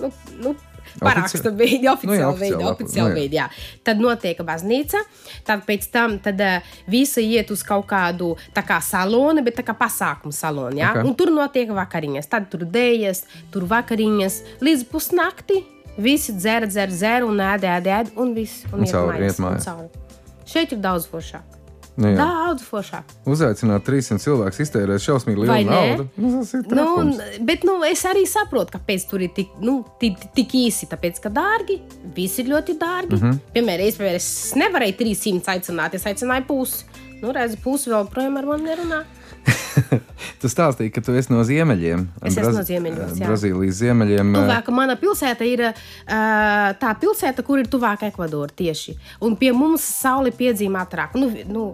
[0.00, 0.12] nu,
[0.42, 0.56] nu,
[0.98, 3.36] Paraksta veidi, oficiāli Nu nu, oficiāli, oficiāli nu veidi.
[3.36, 3.48] Jā.
[3.84, 5.02] Tad notiek baznīca,
[5.44, 9.76] tad pēc tam tad, uh, visi iet uz kaut kādu kā salonu, bet tā kā
[9.78, 10.78] pasākumu salonu.
[10.78, 10.92] Ja?
[10.96, 11.04] Ok.
[11.04, 12.26] Un tur notiek vakariņas.
[12.26, 15.64] Tad tur dēļas, tur vakariņas līdz pusnakti.
[15.98, 18.64] Visi dzer, dzer, dzer un ēd, ēd, ēd un viss.
[18.72, 19.68] Un, Un cauri, iet mājās.
[20.46, 21.57] Šeit ir daudz foršāk.
[21.98, 22.16] Nu, jā.
[22.20, 23.10] Daudz foršāk.
[23.26, 26.04] Uzaicināt 300 cilvēkus, iztērēt šausmīgi lielu naudu.
[26.16, 27.40] Nu, tas ir Nu, un- trakums.
[27.48, 30.86] bet nu, es arī saprotu, kāpēc tur ir tik, nu, tik, tik īsi.
[30.86, 31.80] Tāpēc, ka dārgi,
[32.14, 33.18] viss ir ļoti dārgi.
[33.18, 33.30] Mm Mhm.
[33.30, 33.40] -hmm.
[33.54, 36.84] Piemēram, es, es nevarēju 300 aicināt, es aicināju pusi.
[37.20, 39.02] Nu, redzu, pusi vēl projām ar mani nerunā.
[40.40, 42.04] Tu stāstīji, ka tu esi no ziemeļiem.
[42.22, 43.26] Es esmu no ziemeļos, jā.
[43.26, 44.32] Brazīlijas ziemeļiem.
[44.36, 45.72] Tuvāk, mana pilsēta ir uh,
[46.78, 48.96] tā pilsēta, kur ir tuvāk Ekvadorai tieši.
[49.20, 51.14] Un pie mums saule piedzīvo ātrāk.
[51.18, 51.64] Nu, nu,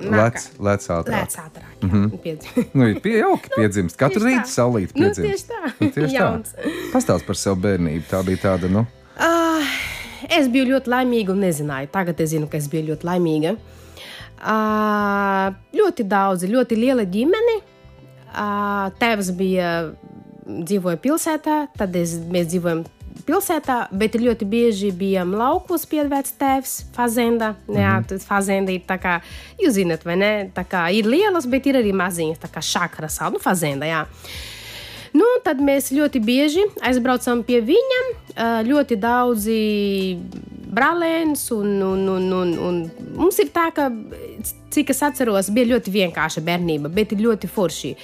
[0.00, 1.14] Lēc, lēc ātrāk.
[1.14, 1.70] Lēc ātrāk.
[1.80, 2.66] Jā, mm -hmm.
[2.78, 3.96] Nu, ir pie jauki piedzimst.
[3.96, 5.30] Katru rītu saulīt Nu, piedzimst.
[5.30, 5.72] tieši tā.
[5.80, 6.70] Nu, tieši tā.
[6.92, 8.04] Pastāst par savu bērnību.
[8.10, 8.86] Tā bija tāda, nu.
[9.16, 9.62] Uh,
[10.38, 11.88] es biju ļoti laimīga un nezināju.
[11.92, 13.56] Tagad es zinu, ka es biju ļoti laimīga.
[14.44, 17.60] Uh, ļoti daudz, ļoti liela ģimene.
[18.34, 19.94] Uh, tēvs bija
[20.44, 22.84] dzīvoju pilsētā, tad es, mēs dzīvojam
[23.26, 27.54] pilsētā, bet ļoti bieži bijām laukos piedvēts tēvs, fazenda.
[27.68, 28.08] Jā, Mhm.
[28.08, 29.20] tad fazenda ir tā kā,
[29.60, 30.50] jūs zinat, vai ne?
[30.54, 34.06] Tā kā ir lielas, bet ir arī maziņas, tā kā šakra sāla, nu, fazenda, jā.
[35.14, 38.06] Nu, tad mēs ļoti bieži aizbraucam pie viņiem.
[38.66, 40.18] Ļoti daudzi
[40.74, 43.92] brālēns, un, un, un, un, un mums ir tā, ka,
[44.74, 47.94] cik es atceros, bija ļoti vienkārša bērnība, bet ļoti forši.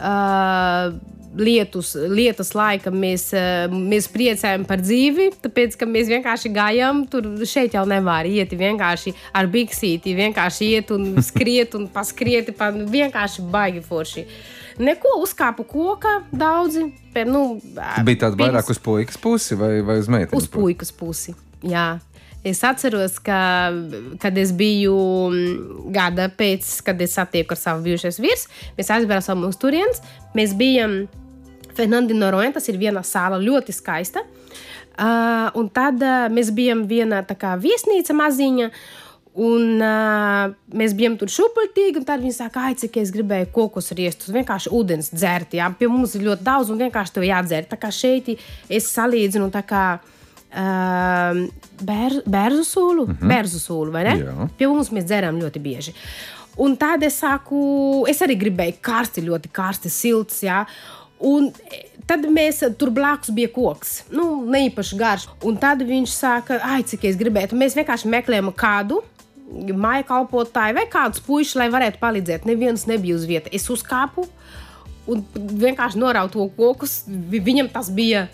[0.00, 0.92] Uh,
[1.36, 7.04] Lietus, lietas laika mēs, ā, mēs priecājam par dzīvi, tāpēc ka mēs vienkārši gājām.
[7.12, 12.50] Tur šeit jau nevar iet vienkārši ar biksīti, vienkārši iet un skriet un paskrieti.
[12.58, 14.26] Pa, vienkārši baigi forši.
[14.80, 16.88] Neko uzkāpu koka daudzi.
[17.14, 17.60] pe- Nu,
[18.04, 21.34] Bija tāda pirms- vairāk uz puikas pusi vai, vai uz meitenes Uz puikas pusi.
[21.62, 22.00] Jā.
[22.42, 23.68] Es atceros, ka,
[24.18, 24.94] kad es biju
[25.28, 28.46] mm, gada pēc, kad es satieku ar savu bijušais vīru,
[28.78, 30.00] mēs aizbraucām uz turienes.
[30.34, 31.02] Mēs bijām
[31.80, 34.24] Fernandino Roja, tas ir viena sāla, ļoti skaista.
[35.00, 38.68] Uh, un tad uh, mēs bijām viena tā kā viesnīca maziņa.
[39.40, 43.92] Un uh, mēs bijām tur šūpuļtīgi, un tad viņi saka, ah, cik es gribēju kokus
[43.96, 45.54] riest, vienkārši ūdens dzert.
[45.56, 47.68] Jā, pie mums ir ļoti daudz, un vienkārši to jādzer.
[47.70, 51.40] Tā kā šeit es salīdzinu tā kā uh,
[51.86, 53.32] bēr, bērzu sūlu, mm -hmm.
[53.32, 54.16] bērzu sūlu, vai ne?
[54.18, 54.50] Jā.
[54.58, 55.94] Pie mums mēs dzeram ļoti bieži.
[56.60, 60.42] Un tad es saku, es arī gribēju karsti, ļoti karsti, silts.
[60.42, 60.66] Jā.
[61.20, 65.26] Un e, tad mēs tur blakus bija koks, nu, ne īpaši garš.
[65.44, 67.58] Un tad viņš saka, ah, cik es gribētu.
[67.60, 69.02] Mēs vienkārši meklējam kādu.
[69.50, 72.44] Māja kalpotāju vai kādus puikas, lai varētu palīdzēt.
[72.46, 73.50] Neviens nebija uz vietas.
[73.52, 74.28] Es uzkāpu
[75.10, 77.00] un vienkārši norautu to kokus.
[77.08, 78.28] Vi- Viņam tas bija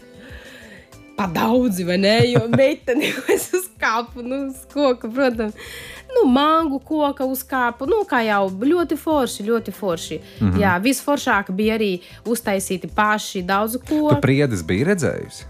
[1.16, 2.16] pa daudzi, vai ne?
[2.30, 5.54] Jo meitene es uzkāpu nu, uz koka, protams.
[6.16, 7.84] Nu, mangu koka uzkāpu.
[7.90, 10.20] Nu, kā jau ļoti forši, ļoti forši.
[10.40, 10.60] Mm -hmm.
[10.62, 11.90] Jā, visforšāk bija arī
[12.24, 14.14] uztaisīti paši daudz Tu ko.
[14.20, 15.44] priedes bija redzējusi?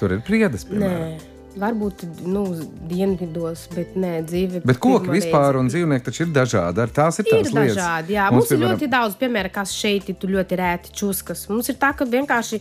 [0.00, 1.00] Tur ir priedes, piemēram.
[1.16, 1.18] Nē,
[1.56, 2.42] varbūt nu,
[2.88, 4.60] dienvidos, bet nē, dzīve.
[4.64, 5.58] Bet koki vispār reizi.
[5.58, 6.80] un dzīvnieki taču ir dažādi.
[6.84, 7.76] Ar tās ir Ir tās lietas.
[7.76, 8.30] dažādi, jā.
[8.30, 11.48] Mums, mums ir ļoti daudz, piemēram, kas šeit ir ļoti rēti čūskas.
[11.48, 12.60] Mums ir tā, ka vienkārši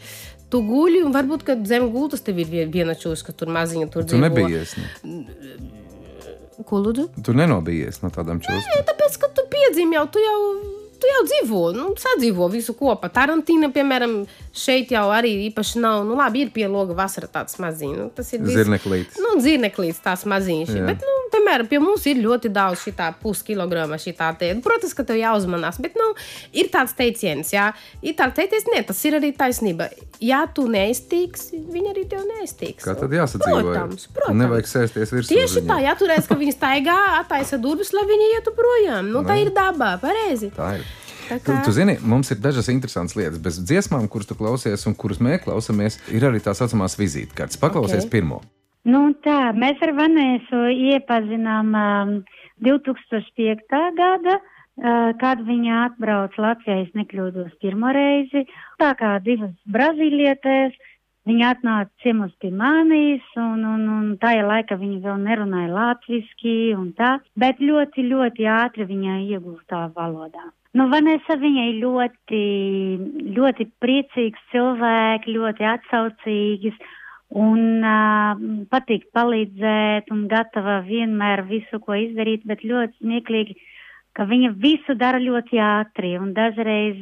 [0.55, 3.91] tu guļi, un varbūt zem gultas tev ir vie- viena čūska, tur maziņa.
[3.91, 4.23] Tur Tu dzīvo.
[4.29, 4.75] nebijies.
[5.03, 5.25] Nu.
[6.65, 7.09] Ko lūdzu?
[7.25, 8.85] Tu nenobijies no tādām čūskām.
[8.87, 10.37] Tāpēc, ka tu piedzīvi jau, tu jau,
[11.03, 13.09] tu jau dzīvo, nu, sadzīvo visu kopā.
[13.11, 14.13] Tarantīna, piemēram,
[14.55, 16.05] šeit jau arī īpaši nav.
[16.07, 17.97] Nu, labi, ir pie loga vasara tāds maziņš.
[17.99, 19.19] Nu, tas ir Zirneklītis.
[19.19, 20.71] Nu, zirneklītis tās maziņš.
[20.87, 24.49] Bet, nu, piemēram, pie mums ir ļoti daudz šī puskilograma šitā te.
[24.63, 26.09] Protams, ka tev jāuzmanās, bet, nu,
[26.55, 27.69] ir tāds teiciens, jā.
[28.01, 29.89] Ir tāds teiciens, ne, tas ir arī taisnība.
[30.23, 32.85] Ja tu neiztīksi, viņi arī tev neiztīks.
[32.87, 33.61] Kā tad jāsadzīvo?
[33.67, 34.41] Protams, protams.
[34.41, 35.33] Nevajag sēsties virsū.
[35.35, 35.71] Tieši viņiem.
[35.71, 39.11] tā, ja tu redz, ka viņi staigā, attaisa durvis, lai viņi ietu projām.
[39.11, 40.51] Nu, tā ir dabā, pareizi.
[40.55, 40.85] Tā ir.
[41.25, 43.39] Tā Tu, kā- tu zini, mums ir dažas interesantas lietas.
[43.41, 47.57] Bez dziesmām, kuras tu klausies un kuras mēs klausāmies, ir arī tā saucamās vizītkartes.
[47.57, 48.11] Paklausies Ok.
[48.11, 48.43] pirmo.
[48.85, 52.09] Nu, tā, mēs ar Vanēsu iepazinām um,
[52.65, 53.77] 2005.
[53.97, 58.43] gada, uh, kad viņa atbrauca Latvijā, es nekļūdos pirmo reizi.
[58.77, 60.75] Tā kā divas brazīlietēs,
[61.25, 66.91] viņa atnāca ciemos pie manis, un, un, un tajā laikā viņa vēl nerunāja latviski un
[66.99, 70.45] tā, bet ļoti, ļoti ātri viņa iegūstā valodā.
[70.75, 72.43] Nu, Vanessa viņai ļoti,
[73.33, 76.77] ļoti priecīgs cilvēks, ļoti atsaucīgs
[77.33, 83.57] un uh, patīk palīdzēt un gatava vienmēr visu, ko izdarīt, bet ļoti smieklīgi,
[84.15, 87.01] ka viņa visu dara ļoti ātri un dažreiz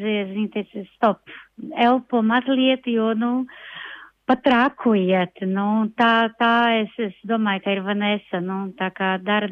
[0.53, 1.21] teica, stop,
[1.77, 3.45] elpo mazliet, jo, nu,
[4.25, 9.51] pat rākojiet, nu, tā, tā es, es domāju, ka ir Vanessa, nu, tā kā dara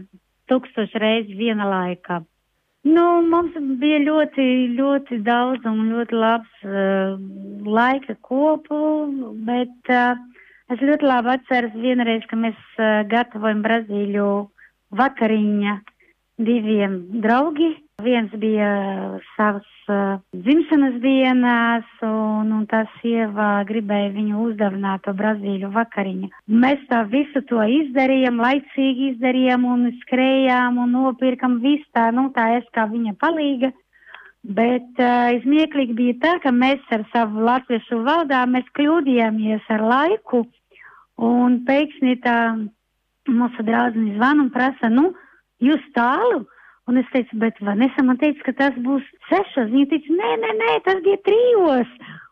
[0.50, 2.24] tūkstoši reizes viena laikā.
[2.82, 7.14] Nu, mums bija ļoti, ļoti daudz un ļoti labs uh,
[7.70, 8.80] laika kopu,
[9.46, 10.18] bet uh,
[10.74, 14.28] es ļoti labi atceros vienreiz, ka mēs uh, gatavojam Brazīļu
[14.98, 15.80] vakariņa
[16.42, 17.72] diviem draugi.
[18.02, 18.70] Viens bija
[19.36, 26.32] savas uh, dzimšanas dienās, un, un tā sieva gribēja viņu uzdāvināt to Brazīļu vakariņu.
[26.64, 32.48] Mēs tā visu to izdarījām, laicīgi izdarījām un skrējām un nopirkam visu tā, nu tā
[32.58, 33.70] es kā viņa palīga.
[34.42, 38.42] Bet uh, smieklīgi bija tā, ka mēs ar savu latviešu valodā
[38.80, 40.48] kļūdījāmies ar laiku,
[41.18, 42.38] un pēkšņi tā
[43.30, 45.12] mūsu draudzene zvana un prasa, nu,
[45.64, 46.46] jūs tālu?
[46.90, 49.70] Un es teicu, bet Vanessa man teica, ka tas būs sešos.
[49.72, 51.92] Viņa teica, nē, nē, nē, tas bija trijos.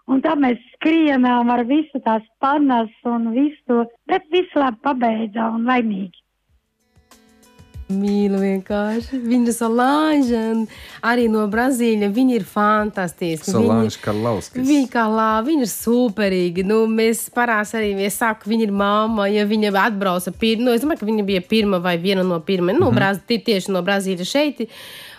[0.09, 5.69] Un tā mēs skrienām ar visu tās panas un visu bet visu labi pabeidza un
[5.69, 6.17] laimīgi.
[7.89, 9.17] Mīlu vienkārši.
[9.25, 9.53] Viņa
[10.51, 10.67] un
[11.01, 12.11] arī no Brazīļa.
[12.13, 13.49] Viņa ir fantastiska.
[13.49, 14.67] Solange Viņa- Karlauskis.
[14.67, 16.65] Viņa kā lāva, viņa ir superīga.
[16.65, 20.65] Nu, mēs parās arī, es saku, viņa ir mamma, ja viņa atbrauca pirmā.
[20.65, 22.79] Nu, es domāju, ka viņa bija pirmā vai viena no pirmajām.
[22.79, 24.67] Nu, Braz, tie- tieši no Brazīļas šeit.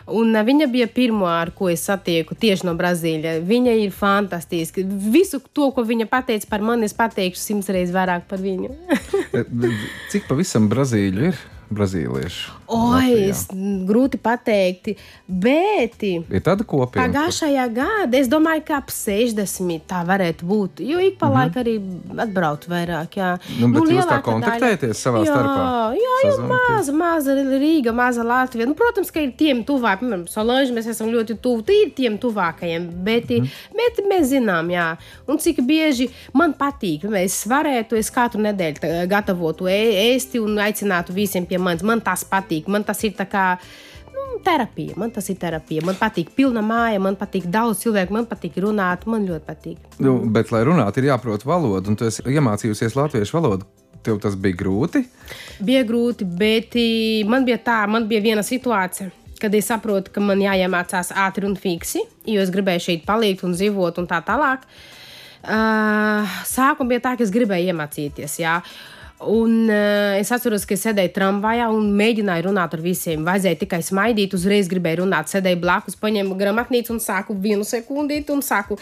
[0.06, 3.42] Un uh, viņa bija pirmā, ar ko es satieku tieši no Brazīļas.
[3.46, 4.82] Viņa ir fantastiska.
[4.86, 8.70] Visu to, ko viņa pateica par mani, es pateikšu simts reizes vairāk par viņu.
[10.10, 11.36] Cik pavisam Brazīļu ir?
[11.70, 12.56] Brazīliešu.
[12.70, 13.44] Oi, es,
[13.86, 14.92] grūti pateikt,
[15.26, 16.02] bet.
[16.02, 20.82] Ir tāda kur- Pagājušajā gadā es domāju, ka ap 60 tā varētu būt.
[20.82, 21.38] Jo ik pa mm -hmm.
[21.38, 21.74] laikam arī
[22.24, 23.10] atbrauc vairāk.
[23.14, 23.38] Jā.
[23.60, 25.94] Nu, bet jūs tā kontaktējaties savā jā, starpā?
[25.94, 26.76] Jā, Sazvanāties?
[26.76, 28.66] maza, maza Rīga, maza Latvija.
[28.66, 32.18] Nu, protams, ka ir tiem tuvāk, piemēram, Solange, mēs esam ļoti tuvu, tie ir tiem
[32.18, 33.36] tuvākajiem, bet, mm.
[33.36, 33.50] -hmm.
[33.78, 34.96] bet mēs zinām, jā.
[35.26, 41.12] Un cik bieži man patīk, es varētu, es katru nedēļu gatavotu ē- ēsti un aicinātu
[41.12, 41.84] visiem pie manis.
[41.86, 43.44] Man tas patīk, man tas ir tā kā
[44.14, 44.96] nu, terapija.
[45.00, 45.84] Man tas ir terapija.
[45.86, 49.06] Man patīk pilna māja, man patīk daudz cilvēku, man patīk runāt.
[49.10, 49.84] Man ļoti patīk.
[50.02, 53.68] Nu, bet, lai runātu, ir jāprot valoda, un tu esi iemācījusies latviešu valodu.
[54.04, 55.02] Tev tas bija grūti.
[55.64, 56.76] Bija grūti, bet
[57.28, 59.10] man bija tā, man bija viena situācija.
[59.40, 63.54] Kad es saprotu, ka man jāiemācās ātri un fiksi, jo es gribēju šeit palikt un
[63.56, 64.66] dzīvot un tā tālāk.
[65.40, 68.34] Uh, Sākumā bija tā, ka es gribēju iemācīties.
[68.42, 68.58] Jā.
[69.20, 73.24] Un uh, es atceros, ka es sēdēju tramvajā un mēģināju runāt ar visiem.
[73.26, 75.28] Vajadzēja tikai smaidīt, uzreiz gribēju runāt.
[75.28, 78.78] Sēdēju blakus, paņēmu grāmatnīcu un sāku vienu sekundīti un saku,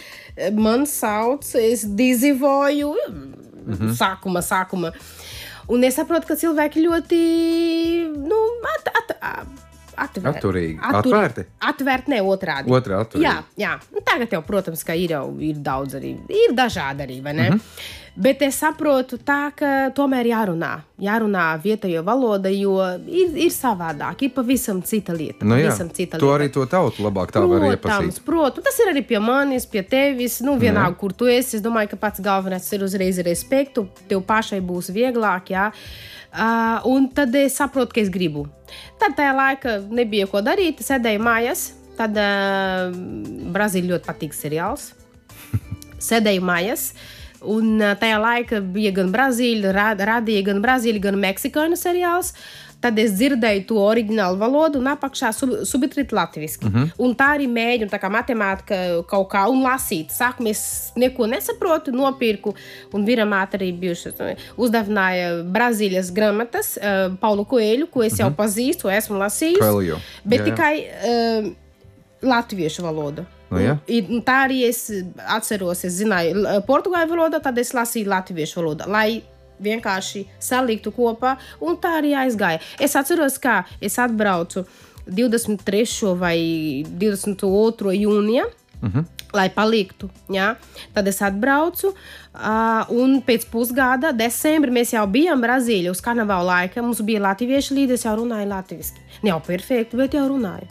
[0.55, 2.93] man sauc, es dizivoju.
[3.09, 3.95] Mm -hmm.
[3.99, 4.93] Sākuma, sākuma.
[5.67, 7.17] Un es saprotu, ka cilvēki ļoti
[8.17, 8.39] nu,
[8.75, 9.11] at, at,
[10.05, 10.75] atver, Atturīgi.
[10.89, 11.45] Atvērti?
[11.69, 12.71] Atvērti, ne otrādi.
[12.73, 13.25] Otrā atturīgi.
[13.25, 13.77] Jā, jā.
[13.93, 17.49] Nu, tagad jau, protams, ka ir jau ir daudz arī, ir dažādi arī, vai ne?
[17.49, 17.57] Mm.
[17.57, 17.97] -hmm.
[18.19, 22.73] Bet es saprotu, tā, ka tomēr jārunā, jārunā vietējo valoda, jo
[23.07, 25.47] ir, ir savādāk, ir pavisam cita lieta.
[25.47, 26.33] Nu, jā, cita lieta.
[26.35, 28.19] arī to tautu labāk tā var iepazīt.
[28.25, 30.41] protams, tas ir arī pie manis, pie tevis.
[30.41, 31.55] Nu, vienalga, kur tu esi.
[31.55, 33.87] Es domāju, ka pats galvenais ir uzreiz respektu.
[34.09, 35.53] Tev pašai būs vieglāk.
[35.55, 35.69] Jā.
[36.29, 38.45] Uh, un tad es saprotu, ka es gribu.
[39.01, 40.83] Tad tajā laikā nebija ko darīt.
[40.85, 41.69] Sēdēju mājās.
[41.97, 42.93] Tad uh,
[43.53, 44.91] Brazīlijā ļoti patīk seriāls.
[46.09, 46.91] Sēdēju mājās.
[47.39, 52.35] Un uh, tajā laikā bija gan Brazīlija, rad, radīja gan Brazīlija, gan Meksikāņu seriāls.
[52.79, 56.61] Tad es dzirdēju to oriģinālu valodu un apakšā sub, subtitrīt latviešu.
[56.63, 56.91] Uh -huh.
[56.97, 60.13] Un tā arī mēģinu, tā kā matemātika kaut kā un lasīt.
[60.15, 62.55] Sākumā es neko nesaprotu, nopirku,
[62.93, 64.13] un viramāte arī bijušas.
[64.57, 68.21] Uzdāvināja Brazīlijas grāmatas, uh, Paulu Koeļu, ko es uh -huh.
[68.21, 69.59] jau pazīstu, esmu lasījis.
[69.59, 69.97] Coelho.
[70.23, 70.49] Bet Jā, jā.
[70.49, 71.51] tikai uh,
[72.21, 73.25] latviešu valodu.
[73.49, 73.57] Nu.
[73.57, 74.91] Un- un Tā arī es
[75.27, 78.83] atceros, es zināju portugāļu valodu, tad es lasīju latviešu valodu.
[79.59, 82.61] Vienkārši saliktu kopā, un tā arī aizgāja.
[82.79, 84.65] Es atceros, kā es atbraucu
[85.09, 86.15] 23.
[86.19, 86.37] vai
[86.87, 87.93] 22.
[87.99, 88.45] jūnijā.
[88.81, 89.05] Uh -huh.
[89.33, 90.55] Lai paliktu, jā.
[90.93, 96.81] tad es atbraucu, uh, un pēc pusgada, decembrī, mēs jau bijām Brazīlijā uz karnevāla laika.
[96.81, 98.93] Mums bija latviešu līdzi, es jau runāju latviešu.
[99.23, 100.67] Ne jau perfekti, bet jau runāju.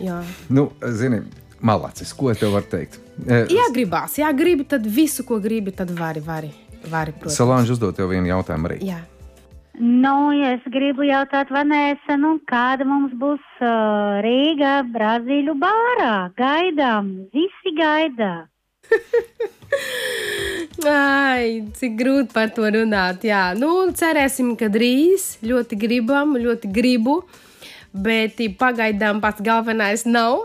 [0.00, 0.22] Jā.
[0.48, 1.20] Nu, zini,
[1.60, 2.98] malacis, ko es tev varu teikt?
[3.28, 6.50] Eh, Ja gribās, ja gribi, tad visu, ko gribi, tad vari, vari,
[6.88, 7.38] vari protams.
[7.38, 8.80] Salāņš uzdot tev vienu jautājumu arī.
[8.88, 9.00] Jā.
[9.80, 16.14] Nu, ja es gribu jautāt, Vanēsa, nu, kāda mums būs uh, Rīga Brazīļu bārā?
[16.36, 18.50] Gaidām, visi gaida.
[20.90, 23.24] Ai, cik grūti par to runāt.
[23.24, 25.38] Jā, nu, cerēsim, ka drīz.
[25.46, 27.22] Ļoti gribam, ļoti gribu.
[27.90, 30.44] Bet pagaidām pats galvenais nav.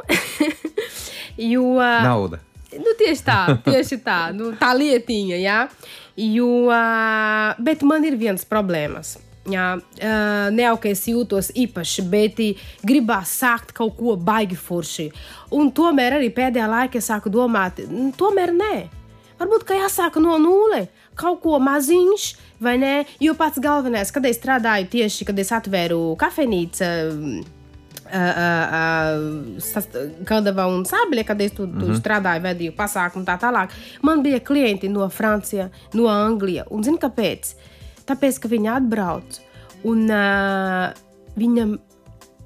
[1.52, 2.39] jo, Nauda.
[2.76, 5.38] Nu, tieši tā, tieši tā, nu, tā lietiņa.
[5.43, 5.60] Jā.
[6.15, 9.17] Jo, ā, bet man ir viens problēmas.
[9.51, 10.13] Jā, ā,
[10.56, 12.39] ne jau ka es jūtos īpaši, bet
[12.88, 15.10] gribās sākt kaut ko baigi forši.
[15.54, 18.89] Un tomēr arī pēdējā laikā es sāku domāt, "Mm, tomēr nē.
[19.39, 23.06] Varbūt ka jāsāk no nulles, kaut ko maziņš, vai ne?
[23.19, 27.45] Jo pats galvenais, kad es strādāju tieši, kad es atvēru kafejnīcu.
[30.30, 32.02] Kādava un Sābļa, kad es tur mm -hmm.
[32.02, 33.70] strādāju, vedīju pasākumu tā tālāk.
[34.02, 36.68] Man bija klienti no Francijas, no Anglijas.
[36.70, 37.56] Un zini, kāpēc?
[38.06, 39.39] Tāpēc, ka viņi atbrauc
[39.84, 40.94] un uh,
[41.38, 41.78] viņam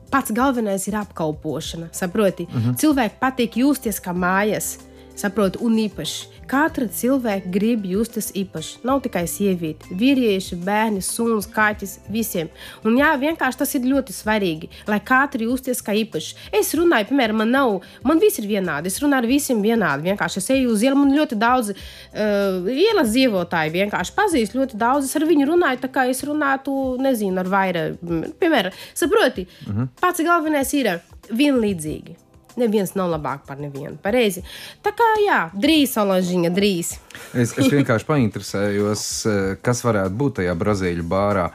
[0.10, 1.90] pats galvenais ir apkalpošana.
[1.92, 2.76] Saproti, mm -hmm.
[2.76, 4.78] cilvēki patīk justies kā mājas.
[5.16, 8.80] Saprotu, un īpaši katra cilvēka grib justies īpaši.
[8.88, 12.50] Nav tikai sieviete, vīrieši, bērni, suns, kaķis, visiem.
[12.88, 16.36] Un jā, vienkārši tas ir ļoti svarīgi, lai katrs justies kā īpašs.
[16.60, 17.76] Es runāju, piemēram, man nav,
[18.06, 18.92] man viss ir vienādi.
[18.92, 20.10] Es runāju ar visiem vienādi.
[20.10, 25.10] Vienkārši es eju uz ielu, man ļoti daudz uh, ielas dzīvotāju vienkārši pazīst ļoti daudz.
[25.10, 28.00] Es ar viņu runāju, tā kā es runātu, nezinu, ar vairāk.
[28.42, 29.94] Piemēram, saproti, uh -huh.
[30.02, 30.98] pats galvenais ir
[31.30, 32.29] vienlīdzīgi.
[32.58, 33.98] Neviens nav labāk par nevienu.
[34.02, 34.42] Pareizi.
[34.84, 36.96] Tā kā jā, drīz, Olažiņa, drīz.
[37.38, 41.50] Es, es vienkārši painteresējos, eh, kas varētu būt tajā brazīļu bārā.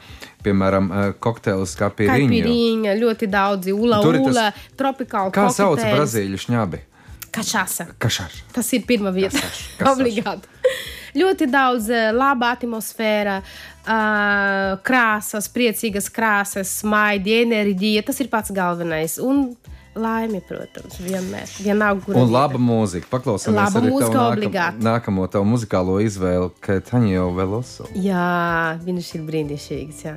[0.45, 1.91] Piemēram, eh, kokteils kā.
[1.91, 5.31] Kaipiriņa, ļoti daudzi, ula, Tur ir tas- ula, tropikāla.
[5.35, 5.97] Kā sauc kokteils.
[5.97, 6.79] brazīļu šņabi?
[7.35, 7.87] Kašasa.
[7.99, 8.41] Kašars.
[8.53, 9.41] Tas ir pirmā vieta.
[9.91, 10.47] Obligāti.
[11.15, 13.41] ļoti daudz eh, laba atmosfēra,
[14.85, 18.03] krāsas, priecīgas krāsas, smaidi, enerģija.
[18.07, 19.17] Tas ir pats galvenais.
[19.21, 19.55] Un
[19.95, 21.47] laime, protams, vienmēr.
[21.63, 23.07] Vienalga, Un laba mūzika.
[23.11, 24.83] Paklausāmies Laba mūzika obligāti.
[24.83, 27.87] nākamo tavu muzikālo izvēli, Katanjo Veloso.
[27.95, 30.03] Jā, viņš ir brīnišķīgs.
[30.05, 30.15] Jā.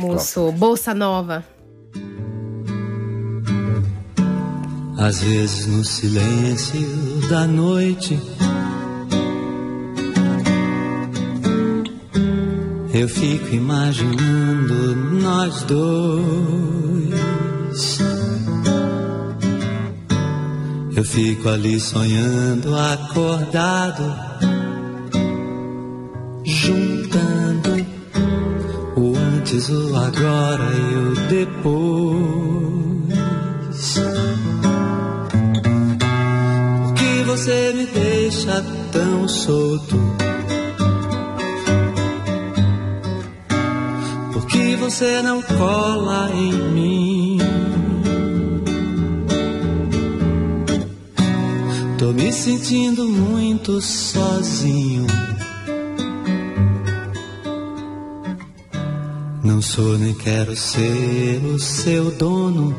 [0.00, 1.42] Mūsu bossa nova.
[5.00, 8.20] Às vezes no silêncio da noite
[12.92, 16.60] eu fico imaginando nós dois.
[21.00, 24.04] Eu fico ali sonhando acordado,
[26.44, 27.86] juntando
[28.98, 32.74] o antes, o agora e o depois.
[36.84, 39.96] Por que você me deixa tão solto?
[44.34, 47.09] Por que você não cola em mim?
[52.20, 55.06] Me sentindo muito sozinho.
[59.42, 62.76] Não sou nem quero ser o seu dono.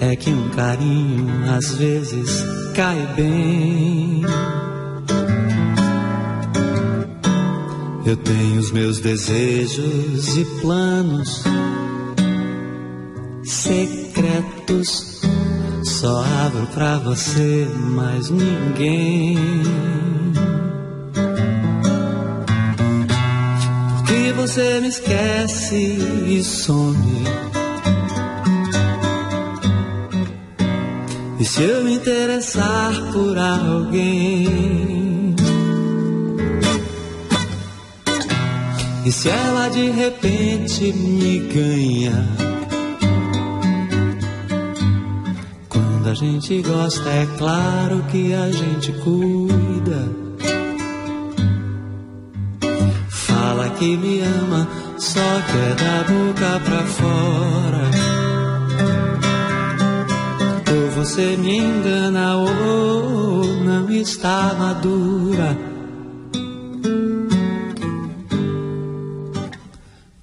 [0.00, 2.42] É que um carinho às vezes
[2.74, 4.22] cai bem.
[8.06, 11.44] Eu tenho os meus desejos e planos
[13.44, 14.49] secretos.
[15.84, 19.36] Só abro pra você, mais ninguém.
[23.96, 27.24] Porque você me esquece e some.
[31.40, 35.34] E se eu me interessar por alguém?
[39.04, 42.39] E se ela de repente me ganha?
[46.20, 50.06] Gente gosta, é claro que a gente cuida.
[53.08, 54.68] Fala que me ama,
[54.98, 57.90] só que é da boca pra fora.
[60.70, 65.56] Ou você me engana, ou não está madura.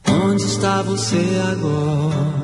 [0.08, 2.37] Onde está você agora?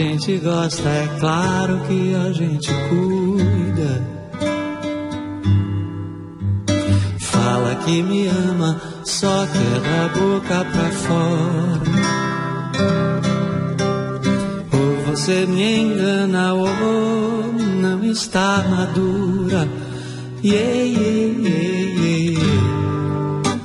[0.00, 4.06] Gente gosta, é claro que a gente cuida.
[7.18, 11.82] Fala que me ama, só que da boca pra fora.
[14.72, 19.68] Ou você me engana, ou não está madura.
[20.44, 23.60] Yeah, yeah, yeah, yeah.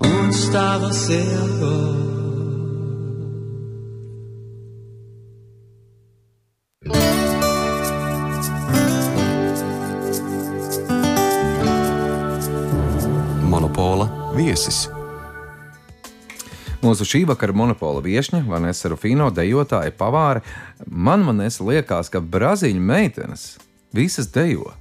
[0.00, 2.11] Onde está você agora?
[14.42, 14.86] Viesis.
[16.82, 20.42] Mūsu šī vakara monopola viesņa, Vanessa Rufino, dejotāja pavāre,
[20.86, 23.52] man Vanessa liekas, ka brazīļu meitenes
[23.94, 24.72] visas dejo.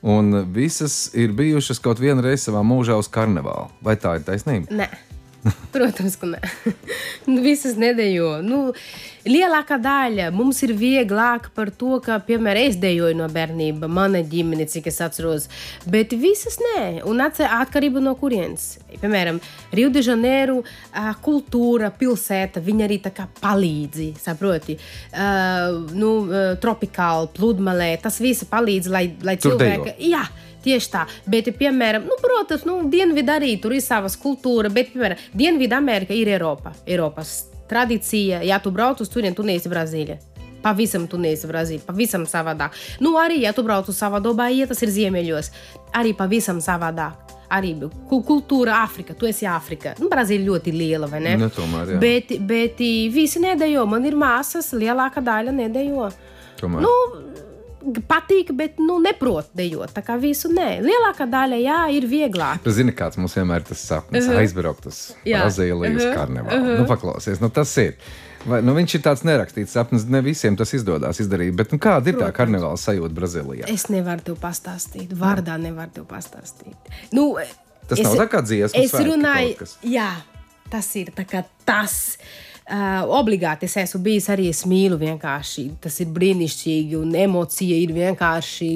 [0.00, 3.68] Un visas ir bijušas kaut vienu reizi savā mūžā uz karnevālu.
[3.84, 4.68] Vai tā ir taisnība?
[4.72, 4.88] Nē.
[5.74, 6.40] Protams, ka nē.
[7.30, 8.40] Nu, Visas nedēļo.
[8.42, 8.58] Nu,
[9.28, 14.66] lielākā daļa mums ir vieglāk par to, ka, piemēram, es dejoju no bērnības, mana ģimene,
[14.70, 15.46] cik es atceros.
[15.90, 18.72] Bet visas nē, un atkarība no kurienes.
[19.00, 19.38] Piemēram,
[19.76, 20.60] Rio de Janeiro
[21.24, 24.76] kultūra, pilsēta, viņa arī tā kā palīdzi, saproti.
[25.12, 26.12] Uh, nu,
[26.60, 29.96] tropikāli, pludmalē, tas viss palīdz, lai, lai cilvēki.
[30.10, 30.24] Jā,
[30.64, 35.22] Tieši tā, bet, piemēram, nu, protams, nu, Dienvidā arī tur ir savas kultūra, bet, piemēram,
[35.32, 40.18] Dienvidamerika ir Eiropa, Eiropas tradīcija, ja tu brauc uz turieni, tu neesi Brazīlija.
[40.60, 42.74] Pavisam tu neesi Brazīlija, pavisam savādāk.
[43.00, 45.48] Nu, arī, ja tu brauc uz Savado Bahiju, tas ir ziemeļos,
[45.96, 47.28] arī pavisam savādāk.
[47.50, 47.72] Arī
[48.06, 49.94] ku- kultūra, Āfrika, tu esi Āfrika.
[49.98, 51.36] Nu, Brazīlija ļoti liela, vai ne?
[51.40, 52.00] Nu, tomēr, jā.
[52.02, 52.78] bet, bet
[53.16, 56.10] visi nedēļo, man ir māsas, lielākā daļa nedēļo.
[56.60, 56.84] Tomēr.
[56.84, 56.92] Nu,
[58.08, 59.92] patīk, bet nu, neprot dejot.
[59.96, 60.68] Tā kā visu nē.
[60.84, 62.62] Lielākā daļa, jā, ir vieglāk.
[62.64, 64.32] Tu zini, kāds mums vienmēr ir tas sapnis, uh.
[64.32, 64.42] -huh.
[64.42, 65.44] aizbraukt uz Jā.
[65.44, 66.08] Brazīlijas uh.
[66.08, 66.18] -huh.
[66.18, 66.76] karnevālu.
[66.82, 67.96] Nu, paklausies, nu, tas ir.
[68.46, 71.52] Vai, nu, viņš ir tāds nerakstīts sapnis, ne visiem tas izdodas izdarīt.
[71.56, 73.68] Bet nu, kāda ir tā karnevāla sajūta Brazīlijā?
[73.68, 76.76] Es nevaru tev pastāstīt, vārdā nevaru tev pastāstīt.
[77.12, 77.36] Nu,
[77.90, 80.10] Tas nav tā kā dziesmu Es runāju, jā,
[80.70, 82.18] tas ir tā kā tas.
[82.70, 85.64] Uh, obligāti es esmu bijis arī es mīlu vienkārši.
[85.82, 88.70] Tas ir brīnišķīgi, un emocija ir vienkārši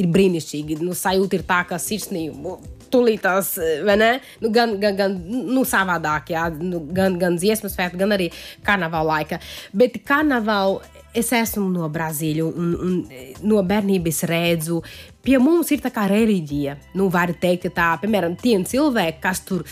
[0.00, 0.80] ir brīnišķīgi.
[0.80, 2.56] Nu, sajūta ir tā, ka sirsnīgi.
[2.86, 4.10] Tūlītās, vai ne?
[4.40, 8.30] Nu, gan, gan, gan nu, savādāk, jā, nu, gan, gan dziesmu svētku, gan arī
[8.64, 9.40] karnevāla laika.
[9.74, 10.78] Bet karnevālu
[11.16, 14.82] es esmu no Brazīlijas, un, un no bērnības redzu,
[15.24, 16.76] pie mums ir tā kā reliģija.
[16.98, 19.64] Nu, var teikt, ka tā, piemēram, tie cilvēki, kas tur,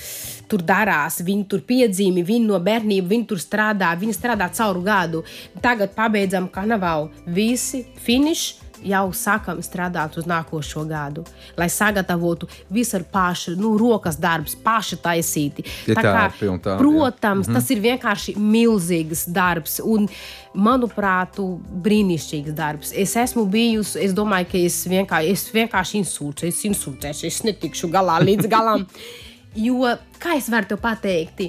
[0.54, 5.24] tur darās, viņi tur piedzīvi, viņi no bērnības, viņi tur strādā, viņi strādā cauru gadu.
[5.64, 8.60] Tagad pabeidzam karnevālu, visi finiši.
[8.84, 11.22] Jau sākam strādāt uz nākošo gadu,
[11.56, 15.64] lai sagatavotu visu ar pašu, nu, rokas darbus, paši taisīti.
[15.88, 16.74] Ja Tā kā, tā, jā.
[16.76, 19.78] protams, tas ir vienkārši milzīgs darbs.
[19.80, 20.10] Un,
[20.52, 21.40] manuprāt,
[21.86, 22.92] brīnišķīgs darbs.
[22.92, 27.88] Es esmu bijusi, es domāju, ka es vienkārši, es vienkārši insultēšu, es insultēšu, es netikšu
[27.94, 28.84] galā līdz galam.
[29.56, 31.46] Jo, kā es varu te pateikt,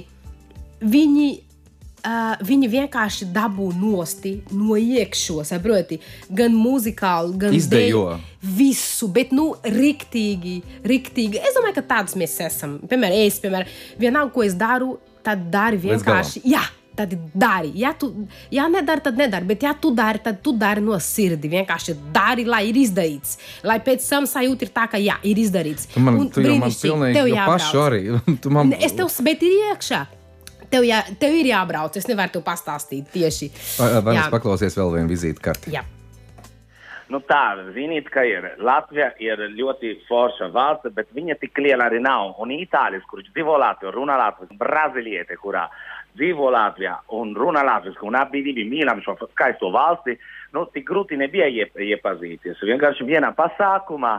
[0.80, 1.42] viņi.
[2.06, 5.96] Uh, viņi vienkārši dabū nosti no iekšā, saproti,
[6.30, 8.04] gan muzikāli, gan Izdejo.
[8.12, 11.40] dēļ- Visu, bet, nu, riktīgi, riktīgi.
[11.42, 12.78] Es domāju, ka tāds mēs esam.
[12.86, 13.66] Piemēram, es, piemēram,
[13.98, 16.44] vienalga, ko es daru, tad dari vienkārši.
[16.46, 16.62] Jā,
[16.96, 17.72] tad dari.
[17.78, 18.10] Ja tu
[18.50, 19.46] ja nedari, tad nedari.
[19.52, 21.50] Bet, ja tu dari, tad tu dari no sirdi.
[21.52, 23.36] Vienkārši dari, lai ir izdarīts.
[23.68, 25.90] Lai pēc tam sajūta ir tā, ka jā, ir izdarīts.
[25.94, 27.66] Tu man, Un tu jau man pilnīgi Tev jau jābrauc.
[27.66, 28.02] pašu arī.
[28.42, 30.06] Tu man, Ne, Es tev bet ir iekšā.
[30.70, 31.96] Tev, jā, tev ir jābrauc.
[31.96, 33.50] Es nevaru tev pastāstīt tieši.
[33.78, 34.24] Vai, vai Jā.
[34.26, 35.70] es paklausies vēl vienu vizītkarti?
[35.76, 35.84] Jā.
[37.06, 42.00] Nu tā, ziniet, ka ir Latvija ir ļoti forša valsts, bet viņa tik liela arī
[42.02, 42.32] nav.
[42.42, 45.68] Un itāļus, kurš dzīvo Latvijā, runā latviešu, brazīliete, kurā
[46.16, 50.16] dzīvo Latvijā un runā latviešu, un abi divi mīlam šo skaisto valsti,
[50.56, 52.62] nu tik grūti nebija iep iepazīties.
[52.64, 54.16] Vienkārši vienā pasākumā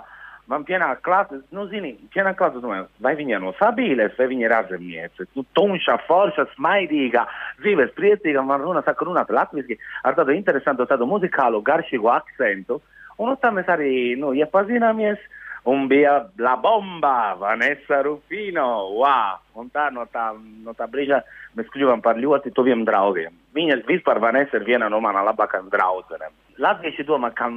[0.47, 4.55] man pienāk klāsts, nu zini, pienāk klāsts, domāju, vai viņa no Sabīles, vai viņa ir
[4.57, 5.27] ārzemniece.
[5.35, 7.25] Nu, tumša, forša, smaidīga,
[7.63, 12.79] dzīves priecīga, man runa, saka runāt latviski ar tādu interesantu, tādu muzikālu, garšīgu akcentu.
[13.17, 15.19] Un nu, tā mēs arī, nu, iepazināmies.
[15.65, 18.67] Un bija La Bomba, Vanessa Rufino.
[18.99, 19.41] Wow!
[19.57, 20.29] Un tā no tā,
[20.63, 21.23] no tā brīža
[21.57, 23.33] mēs kļuvām par ļoti tuviem draugiem.
[23.57, 26.35] Viņa vispār Vanessa ir viena no manām labākajām draudzenēm.
[26.61, 27.49] Latvieši domā, ka,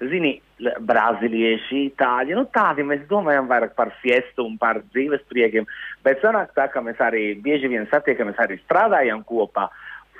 [0.00, 0.34] zini,
[0.88, 5.68] brazīlieši, itāļi, nu tādi mēs domājam vairāk par fiestu un par dzīves priekiem.
[6.04, 9.68] Bet sanāk tā, ka mēs arī bieži vien satiekamies, arī strādājam kopā.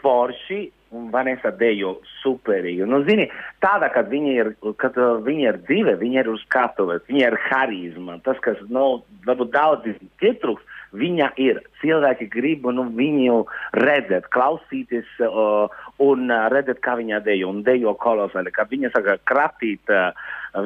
[0.05, 0.67] Forši
[1.13, 2.85] Vanessa dejo superīgi.
[2.89, 3.27] Nu, zini,
[3.65, 7.39] tāda, kad viņa ir, kad uh, viņa ir dzīve, viņa ir uz skatuves, viņa ir
[7.49, 8.19] harizma.
[8.27, 10.63] Tas, kas, nu, varbūt daudzi pietrūks,
[10.95, 11.61] viņa ir.
[11.83, 13.41] Cilvēki grib nu, viņu
[13.83, 15.73] redzēt, klausīties uh,
[16.03, 17.51] un uh, redzēt, kā viņa dejo.
[17.55, 20.15] Un dejo kolosāli, kad viņa saka kratīt uh,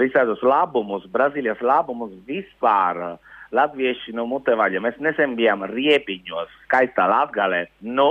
[0.00, 3.02] visādus labumus, Brazīlijas labumus vispār.
[3.14, 4.82] Uh, Latvieši no mutevaļa.
[4.84, 7.62] Mēs nesen bijām riepiņos, skaistā Latgalē.
[7.80, 8.10] Nu,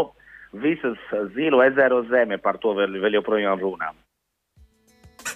[0.53, 0.97] visas
[1.35, 3.93] zilu ezeru zeme par to vēl, vēl joprojām runā.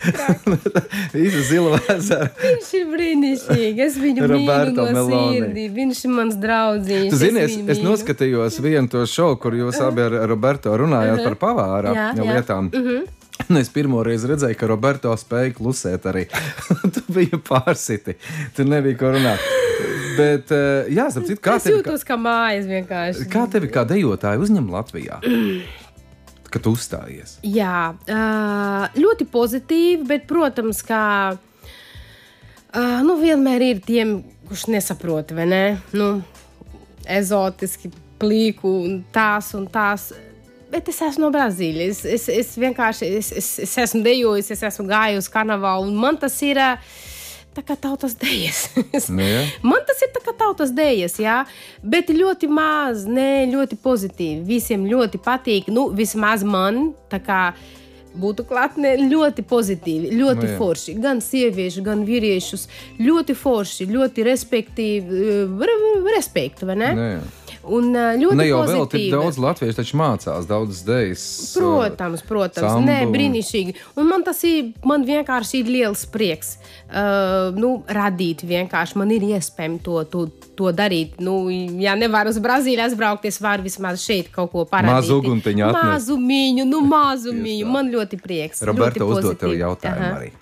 [1.14, 2.28] Visa zila vēzera.
[2.42, 3.82] Viņš ir brīnišķīgs.
[3.86, 5.66] Es viņu Roberto mīlu no sirdi.
[5.76, 6.92] Viņš ir mans draugs.
[7.12, 11.38] Tu zini, es, es noskatījos vienu to šovu, kur jūs abi ar Roberto runājāt par
[11.46, 12.30] pavāra Jā, jā.
[12.32, 12.72] lietām.
[13.52, 16.26] Un es pirmo reizi redzēju, ka Roberto spēja klusēt arī.
[16.96, 18.16] tu biji pārsiti.
[18.56, 19.44] Tur nebija ko runāt.
[20.16, 23.28] Bet, eh, jā, starp citu, kā Es tevi, kā, jūtos kā mājas vienkārši.
[23.32, 25.22] kā tevi kā dejotāju uzņem Latvijā?
[26.52, 27.38] Kad tu uzstājies.
[27.48, 27.94] Jā,
[28.98, 31.04] ļoti pozitīvi, bet, protams, kā
[33.08, 34.18] nu, vienmēr ir tiem,
[34.50, 35.64] kurš nesaprot, vai ne?
[35.96, 36.10] Nu,
[37.08, 37.92] ezotiski,
[38.22, 40.12] plīku un tās un tās.
[40.72, 42.04] Bet es esmu no Brazīlijas.
[42.06, 45.98] Es, es, es vienkārši es, es, es esmu dejojis, es esmu gājis uz karnevālu, un
[46.00, 46.58] man tas ir.
[46.58, 46.76] ā,
[47.52, 48.60] Tā kā tautas dēļas.
[49.12, 49.42] Nu, jā.
[49.68, 51.42] Man tas ir tā kā tautas dēļas, jā,
[51.84, 54.38] bet ļoti maz, ne ļoti pozitīvi.
[54.48, 57.42] Visiem ļoti patīk, nu, vismaz man, tā kā
[58.24, 60.56] būtu klātne ļoti pozitīvi, ļoti Nu, jā.
[60.62, 60.96] forši.
[61.04, 62.70] Gan sieviešu, gan vīriešus.
[63.04, 66.94] Ļoti forši, ļoti respektīvi, eh, re- respektu, vai ne?
[66.96, 67.20] Nu, jā.
[67.62, 71.24] Un ļoti Ne jau vēl tik daudz latviešu taču mācās, daudzas idejas.
[71.54, 73.76] Protams, protams, sambu nē, brīnišķīgi.
[74.02, 76.56] Un man tas ir, man vienkārši ir liels prieks.
[76.90, 80.26] Uh, nu, radīt vienkārši, man ir iespējams to, to,
[80.58, 81.22] to darīt.
[81.22, 81.46] Nu,
[81.82, 84.98] ja nevaru uz Brazīliju aizbraukt, es varu vismaz šeit kaut ko parādīt.
[84.98, 85.92] Mazu uguntiņu atnest.
[85.92, 88.66] Mazumiņu, nu mazumiņu, man ļoti prieks.
[88.68, 89.62] Roberta uzdot tev pozitīvi.
[89.62, 90.18] jautājumu Aha.
[90.18, 90.34] arī.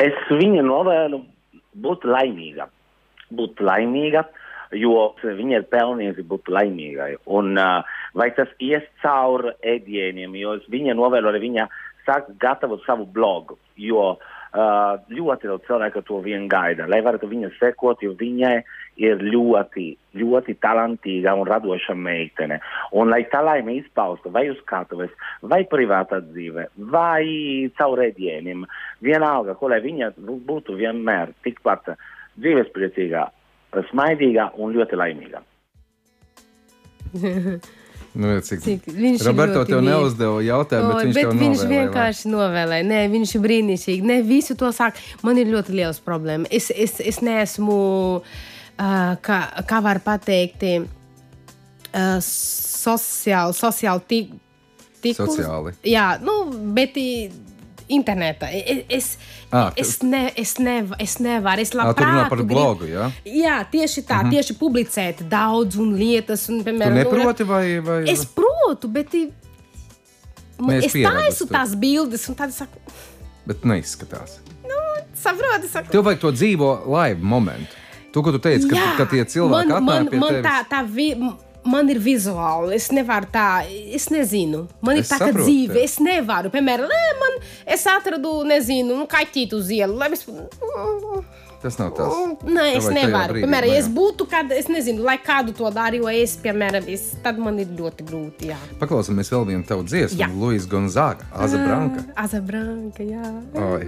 [0.00, 1.22] Es viņu novēlu
[1.84, 2.66] būt laimīga.
[3.36, 4.24] Būt laimīga,
[4.76, 7.14] jo viņa ir pelnījusi būt laimīgai.
[7.26, 11.68] Un, uh, vai tas ies cauri ēdieniem, jo viņa arī viņa
[12.06, 13.58] sāk gatavot savu blogu.
[13.76, 18.60] Jo uh, ļoti daudz cilvēku to vien gaida, lai varētu viņa sekot, jo viņai
[19.00, 19.86] ir ļoti,
[20.20, 22.60] ļoti talantīga un radoša meitene.
[22.92, 25.10] Un lai tā laime izpaustu vai uz skatuves,
[25.42, 28.66] vai privātā dzīve, vai caur ēdieniem,
[29.00, 31.94] vienalga, ko lai viņa bū- būtu vienmēr tikpat
[32.40, 33.26] dzīvespriecīgā,
[33.90, 35.44] smaidīga un ļoti laimīga.
[38.10, 38.58] Nu, cik...
[38.64, 41.76] Cik viņš Roberto ļoti tev neuzdeva jautājumu, bet viņš bet tev viņš novēlēja, vai?
[41.76, 42.86] vienkārši novēlēja.
[42.88, 44.06] Nē, viņš ir brīnišķīgi.
[44.10, 44.98] Ne, visu to sāk.
[45.22, 46.50] Man ir ļoti liels problēma.
[46.50, 47.76] Es, es, es neesmu,
[48.18, 49.38] uh, kā,
[49.70, 54.34] kā var pateikt, uh, sociāli, sociāli tik,
[55.04, 55.36] tīklus.
[55.36, 55.76] Sociāli.
[55.86, 56.40] Jā, nu,
[56.74, 56.98] bet
[57.90, 58.48] i, internetā.
[58.88, 59.16] Es,
[59.50, 61.60] Ā, es, ne, es, nev, es nevaru.
[61.64, 63.08] Es Ā, tu runā labprāt par blogu, jā?
[63.26, 64.30] Jā, tieši tā, Mhm.
[64.36, 66.48] tieši publicēt daudz un lietas.
[66.48, 67.64] Un, Tu piemēram, nu, neproti vai...
[67.80, 68.04] vai...
[68.10, 69.10] Es protu, bet
[70.60, 71.54] Mēs es taisu tur.
[71.56, 72.78] tās bildes, un tad saku,
[73.48, 74.38] Bet neizskatās.
[75.16, 77.72] saproti, es saku, Tev vajag to dzīvo live momentu.
[78.12, 80.44] To, ko tu teici, ka, Jā, ka tie cilvēki man, man, man tevis.
[80.44, 81.14] tā, tā vi,
[81.64, 83.62] man ir vizuāli, es nevaru tā,
[83.94, 84.64] es nezinu.
[84.82, 85.84] Man Es ir tā saprotu dzīve, tevi.
[85.86, 86.50] es nevaru.
[86.50, 87.29] Piemēram, nē, man,
[87.66, 89.96] es atradu, nezinu, nu, kaķītu uz ielu.
[90.00, 90.26] lai Es,
[91.60, 92.08] Tas nav tas.
[92.48, 93.34] nē, es tajā nevaru.
[93.34, 93.92] brīdī, Piemēram, vai ja es jā?
[93.92, 97.66] būtu, kad es nezinu, lai kādu to darīju, jo es, piemēram, es, tad man ir
[97.76, 98.48] ļoti grūti.
[98.48, 100.30] Jā, Paklausāmies vēl vienu tavu dziesmu, Jā.
[100.32, 102.06] Luis Gonzaga, Aza Branka.
[102.16, 103.28] Azabranka, jā.
[103.60, 103.84] Oi.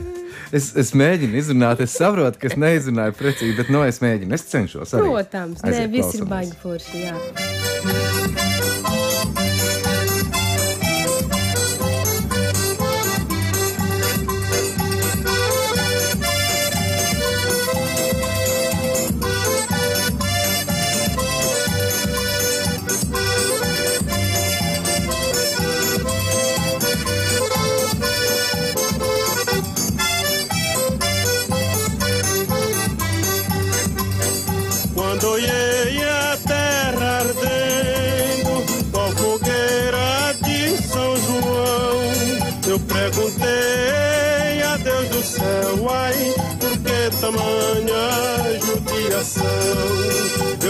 [0.52, 4.36] Es, es mēģinu izrunāt, es saprotu, ka es neizrunāju precīzi, bet no es mēģinu.
[4.36, 4.92] Es cenšos.
[4.92, 5.08] Arī.
[5.08, 7.06] Protams, nē, Aiziet, viss ir baigi forši.
[7.08, 8.91] Jā.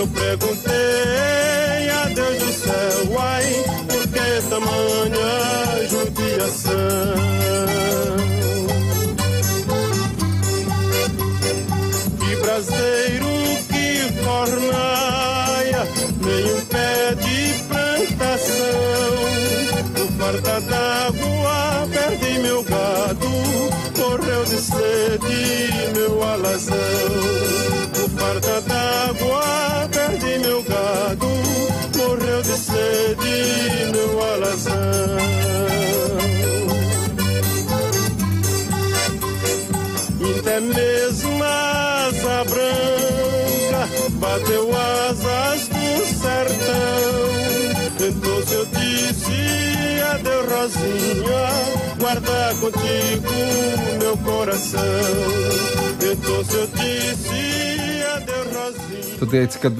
[0.02, 1.21] Eu perguntei
[52.62, 53.34] contigo
[53.98, 54.80] meu coração.
[56.12, 59.18] Então eu disse adeus, Rosinha.
[59.18, 59.70] Tu teici, ka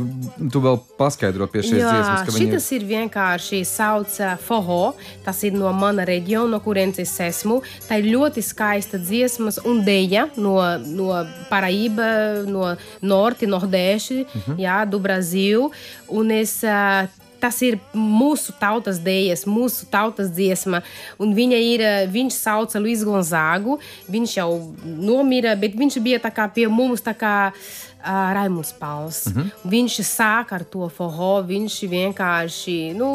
[0.52, 4.94] tu vēl paskaidro pie šīs Jā, dziesmas, ka viņi šis ir vienkārši sauc uh, Foho.
[5.26, 7.60] Tas ir no mana reģiona, no kurienes es esmu.
[7.88, 10.56] Tā ir ļoti skaista dziesma un dēļa no,
[10.86, 11.08] no
[11.50, 12.10] Paraíba,
[12.46, 12.72] no
[13.02, 14.58] Norte, Nordeste, Mhm.
[14.62, 15.70] jā, do Brasil.
[16.08, 17.06] Un es, uh,
[17.42, 20.82] Tas ir mūsu tautas dēļas, mūsu tautas dziesma.
[21.18, 23.80] Un viņa ir, uh, viņš sauca Luis Gonzagu.
[24.12, 24.50] Viņš jau
[24.84, 29.26] nomira, bet viņš bija tā kā pie mums, tā kā uh, Raimunds Pauls.
[29.32, 29.52] Mhm.
[29.74, 33.14] Viņš sāk ar to forró, viņš vienkārši, nu,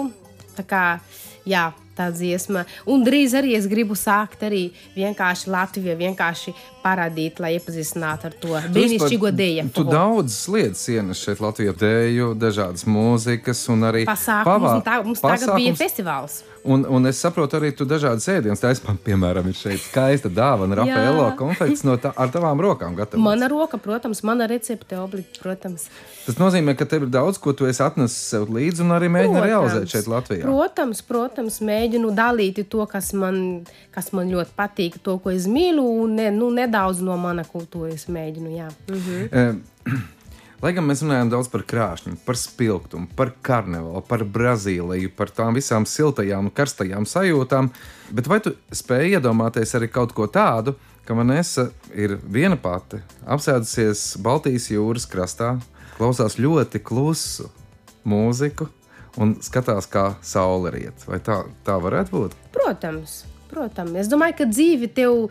[0.57, 0.85] tā kā,
[1.47, 2.65] jā, tā dziesma.
[2.85, 6.53] Un drīz arī es gribu sākt arī vienkārši Latviju, vienkārši
[6.87, 9.69] parādīt, lai iepazīstinātu ar to brīnišķīgo dēļu.
[9.75, 15.23] Tu daudz lietas ienes šeit Latvijā, dēļu, dažādas mūzikas un arī Pasākums, un tā, mums
[15.23, 15.83] tagad bija pasākums.
[15.83, 16.43] festivāls.
[16.67, 18.81] Un, un es saprotu, arī tu dažādas ēdienas taisi.
[18.83, 23.23] Man, piemēram, ir šeit skaista dāvana, Rafaelo konfekts no tā, ar tavām rokām gatavots.
[23.23, 25.85] Mana roka, protams, mana recepte obligāti, protams.
[26.25, 29.37] Tas nozīmē, ka tev ir daudz, ko tu esi atnesis sev līdzi un arī mēģini
[29.37, 29.47] Protams.
[29.47, 30.43] realizēt šeit Latvijā.
[30.43, 33.63] Protams, protams, mēģinu dalīt to, kas man,
[33.95, 38.07] kas man ļoti patīk, to, ko es mīlu, un ne, nu, nedaudz no mana kultūras
[38.11, 38.53] mēģinu.
[38.57, 38.69] Jā.
[38.91, 39.27] Mhm.
[39.31, 39.97] Eh,
[40.57, 45.53] Lai gan mēs runājam daudz par krāšņu, par spilgtumu, par karnevālu, par Brazīliju, par tām
[45.53, 47.69] visām siltajām un karstajām sajūtām,
[48.17, 50.73] bet vai tu spēj iedomāties arī kaut ko tādu,
[51.05, 55.53] ka Vanessa ir viena pati, apsēdusies Baltijas jūras krastā,
[55.99, 57.51] klausās ļoti klusu
[58.01, 58.65] mūziku
[59.21, 61.05] un skatās, kā saule riet?
[61.05, 62.37] Vai tā, tā varētu būt?
[62.57, 63.27] Protams.
[63.47, 65.29] Protams, es domāju, ka dzīve tev,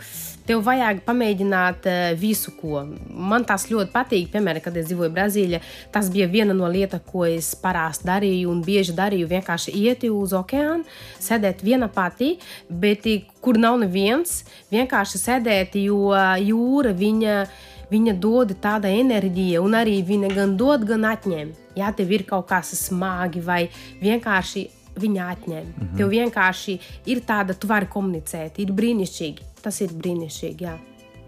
[0.48, 2.80] tev vajag pamēģināt eh, visu, ko.
[3.12, 4.30] Man tas ļoti patīk.
[4.32, 5.60] Piemēram, kad es dzīvoju Brazīlijā,
[5.92, 9.28] tas bija viena no lietām, ko es parasti darīju un bieži darīju.
[9.34, 10.86] Vienkārši iet uz okeānu,
[11.20, 12.38] sēdēt viena pati,
[12.70, 16.10] bet i- kur nav neviens, vienkārši sēdēt, jo
[16.40, 17.46] jūra viņa.
[17.86, 21.52] Viņa dod tādu enerģiju, un arī viņa gan dod, gan atņem.
[21.76, 23.68] Ja tev ir kaut kas smagi vai
[24.02, 24.64] vienkārši
[24.96, 25.64] viņa atņem.
[25.64, 25.96] Mm -hmm.
[25.96, 29.48] Tev vienkārši ir tāda, tu vari komunicēt, ir brīnišķīgi.
[29.62, 30.62] Tas ir brīnišķīgi.
[30.62, 30.78] Jā.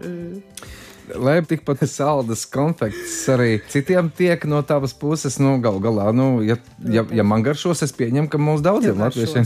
[0.05, 0.41] Mm.
[1.15, 6.57] Lai tikpat saldas konfekts arī citiem tiek no tavas puses, nu, gal galā, nu, ja,
[6.85, 9.45] ja, ja man garšos, es pieņemu, ka mums daudziem latviešiem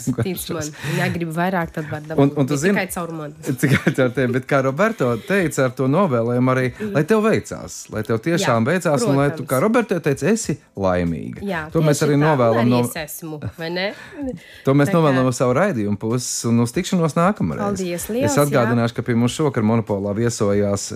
[0.53, 2.19] man, ja gribi vairāk, tad var dabūt.
[2.23, 3.33] Un- un tu zini- tikai caur mani.
[3.63, 8.03] Tikai tā, te, bet kā Roberto teica, ar to novēlējumu arī, lai tev veicās, lai
[8.07, 9.49] tev tiešām Jā, veicās, un lai tu, protams.
[9.53, 11.43] kā Roberto teica, esi laimīga.
[11.45, 13.39] Jā, to mēs arī novēlam no, esmu,
[14.65, 17.61] to mēs novēlam no savu raidījumu puses, un uz tikšanos nākamreiz.
[17.63, 20.89] Paldies liels, es atgādināšu, ka pie mums šovakar monopolā viesojās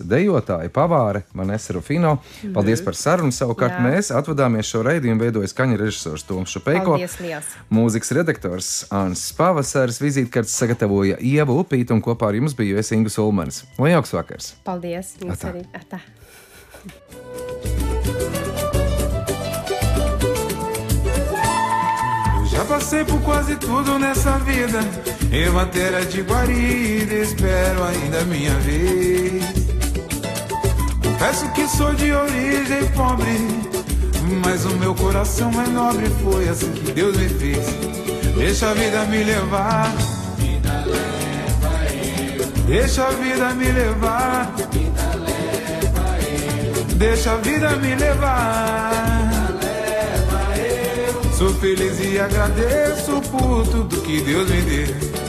[0.58, 2.18] dejotāja pavāre Manesa Rufino.
[2.54, 3.32] Paldies par sarunu.
[3.32, 3.86] Savukārt Mhm.
[3.86, 3.92] Jā.
[3.94, 6.98] mēs atvadāmies šo raidījumu, veidoja skaņa režisors Toms Šupeiko.
[7.72, 13.18] Mūzikas redaktors Ansis Pavasaris vizītkartes sagatavoja Ieva Upīta un kopā ar jums biju es Ingus
[13.18, 13.64] Ulmans.
[13.78, 14.54] Lai jauks vakars!
[14.66, 15.16] Paldies.
[15.22, 15.54] Jums Atā.
[15.54, 15.66] arī.
[15.74, 16.00] Atā.
[22.40, 24.80] Eu já passei por quase tudo nessa vida.
[25.32, 29.67] Em matéria de guarida, espero ainda minha vez.
[31.18, 33.40] Confesso que sou de origem pobre,
[34.46, 36.06] mas o meu coração é nobre.
[36.24, 37.66] Foi assim que Deus me fez.
[38.38, 39.92] Deixa a vida me levar.
[42.68, 44.54] Deixa a vida me levar.
[46.98, 48.92] Deixa a vida me levar.
[51.36, 55.27] Sou feliz e agradeço por tudo que Deus me deu.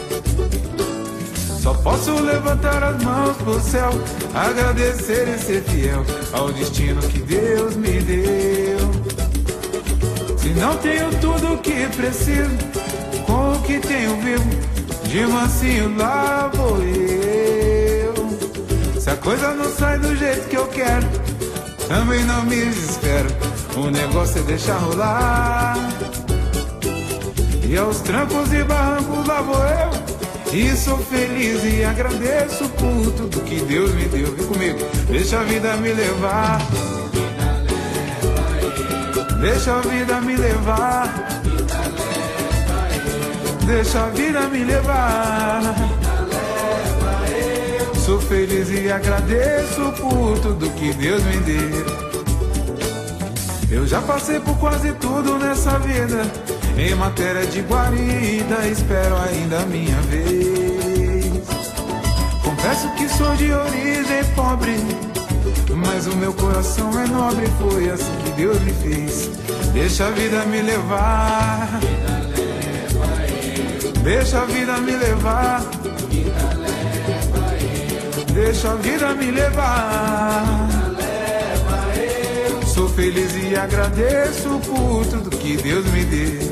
[1.69, 3.91] Só posso levantar as mãos pro céu,
[4.35, 6.03] agradecer e ser fiel
[6.33, 8.79] ao destino que Deus me deu.
[10.39, 12.57] Se não tenho tudo o que preciso,
[13.27, 14.49] com o que tenho vivo,
[15.11, 18.15] de mansinho lá vou eu.
[18.99, 21.07] Se a coisa não sai do jeito que eu quero,
[21.87, 23.29] também não me desespero.
[23.77, 25.77] O negócio é deixar rolar.
[27.63, 30.08] E aos trancos e barrancos lá vou eu.
[30.53, 34.33] E sou feliz e agradeço por tudo que Deus me deu.
[34.33, 34.79] Vem comigo,
[35.11, 36.59] deixa a vida me levar.
[39.41, 41.41] Deixa a vida me levar.
[43.67, 45.61] Deixa a vida me levar.
[48.07, 52.09] Sou feliz e agradeço por tudo que Deus me deu.
[53.71, 56.48] Eu já passei por quase tudo nessa vida.
[56.79, 61.43] Em matéria de guarida, espero ainda a minha vez.
[62.41, 64.77] Confesso que sou de origem pobre,
[65.75, 67.49] mas o meu coração é nobre.
[67.59, 69.29] Foi assim que Deus me fez.
[69.73, 71.81] Deixa a vida me levar.
[74.05, 75.61] Deixa a vida me levar.
[78.33, 80.69] Deixa a vida me levar.
[82.73, 86.43] Sou feliz e agradeço por tudo que Deus me deu.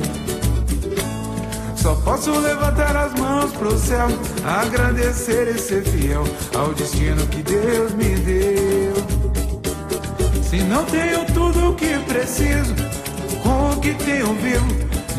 [1.76, 4.08] Só posso levantar as mãos pro céu,
[4.42, 6.24] agradecer e ser fiel
[6.54, 8.94] ao destino que Deus me deu.
[10.42, 12.74] Se não tenho tudo o que preciso,
[13.42, 14.66] com o que tenho vivo,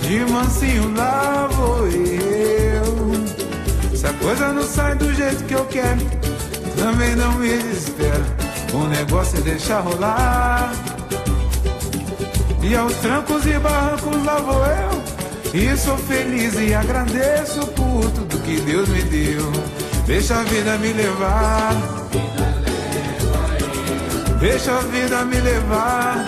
[0.01, 3.95] de mansinho lá vou eu.
[3.95, 6.01] Se a coisa não sai do jeito que eu quero,
[6.79, 8.25] também não me desespero.
[8.73, 10.96] O negócio é deixar rolar.
[12.61, 15.03] E aos trancos e barrancos lá vou eu.
[15.53, 19.51] E sou feliz e agradeço por tudo que Deus me deu.
[20.05, 21.73] Deixa a vida me levar.
[24.39, 26.25] Deixa a vida me levar.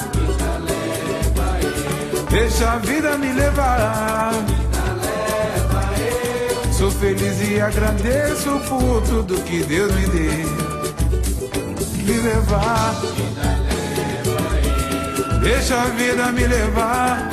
[2.29, 4.33] Deixa a vida me levar.
[6.99, 10.69] feliz e agradeço por tudo que Deus me deu.
[12.05, 12.95] Me levar,
[15.41, 17.29] deixa a vida me levar.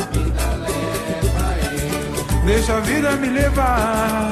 [2.45, 4.31] Deixa a vida me levar.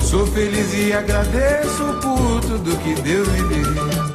[0.00, 4.09] Sou feliz e agradeço por tudo que Deus me deu.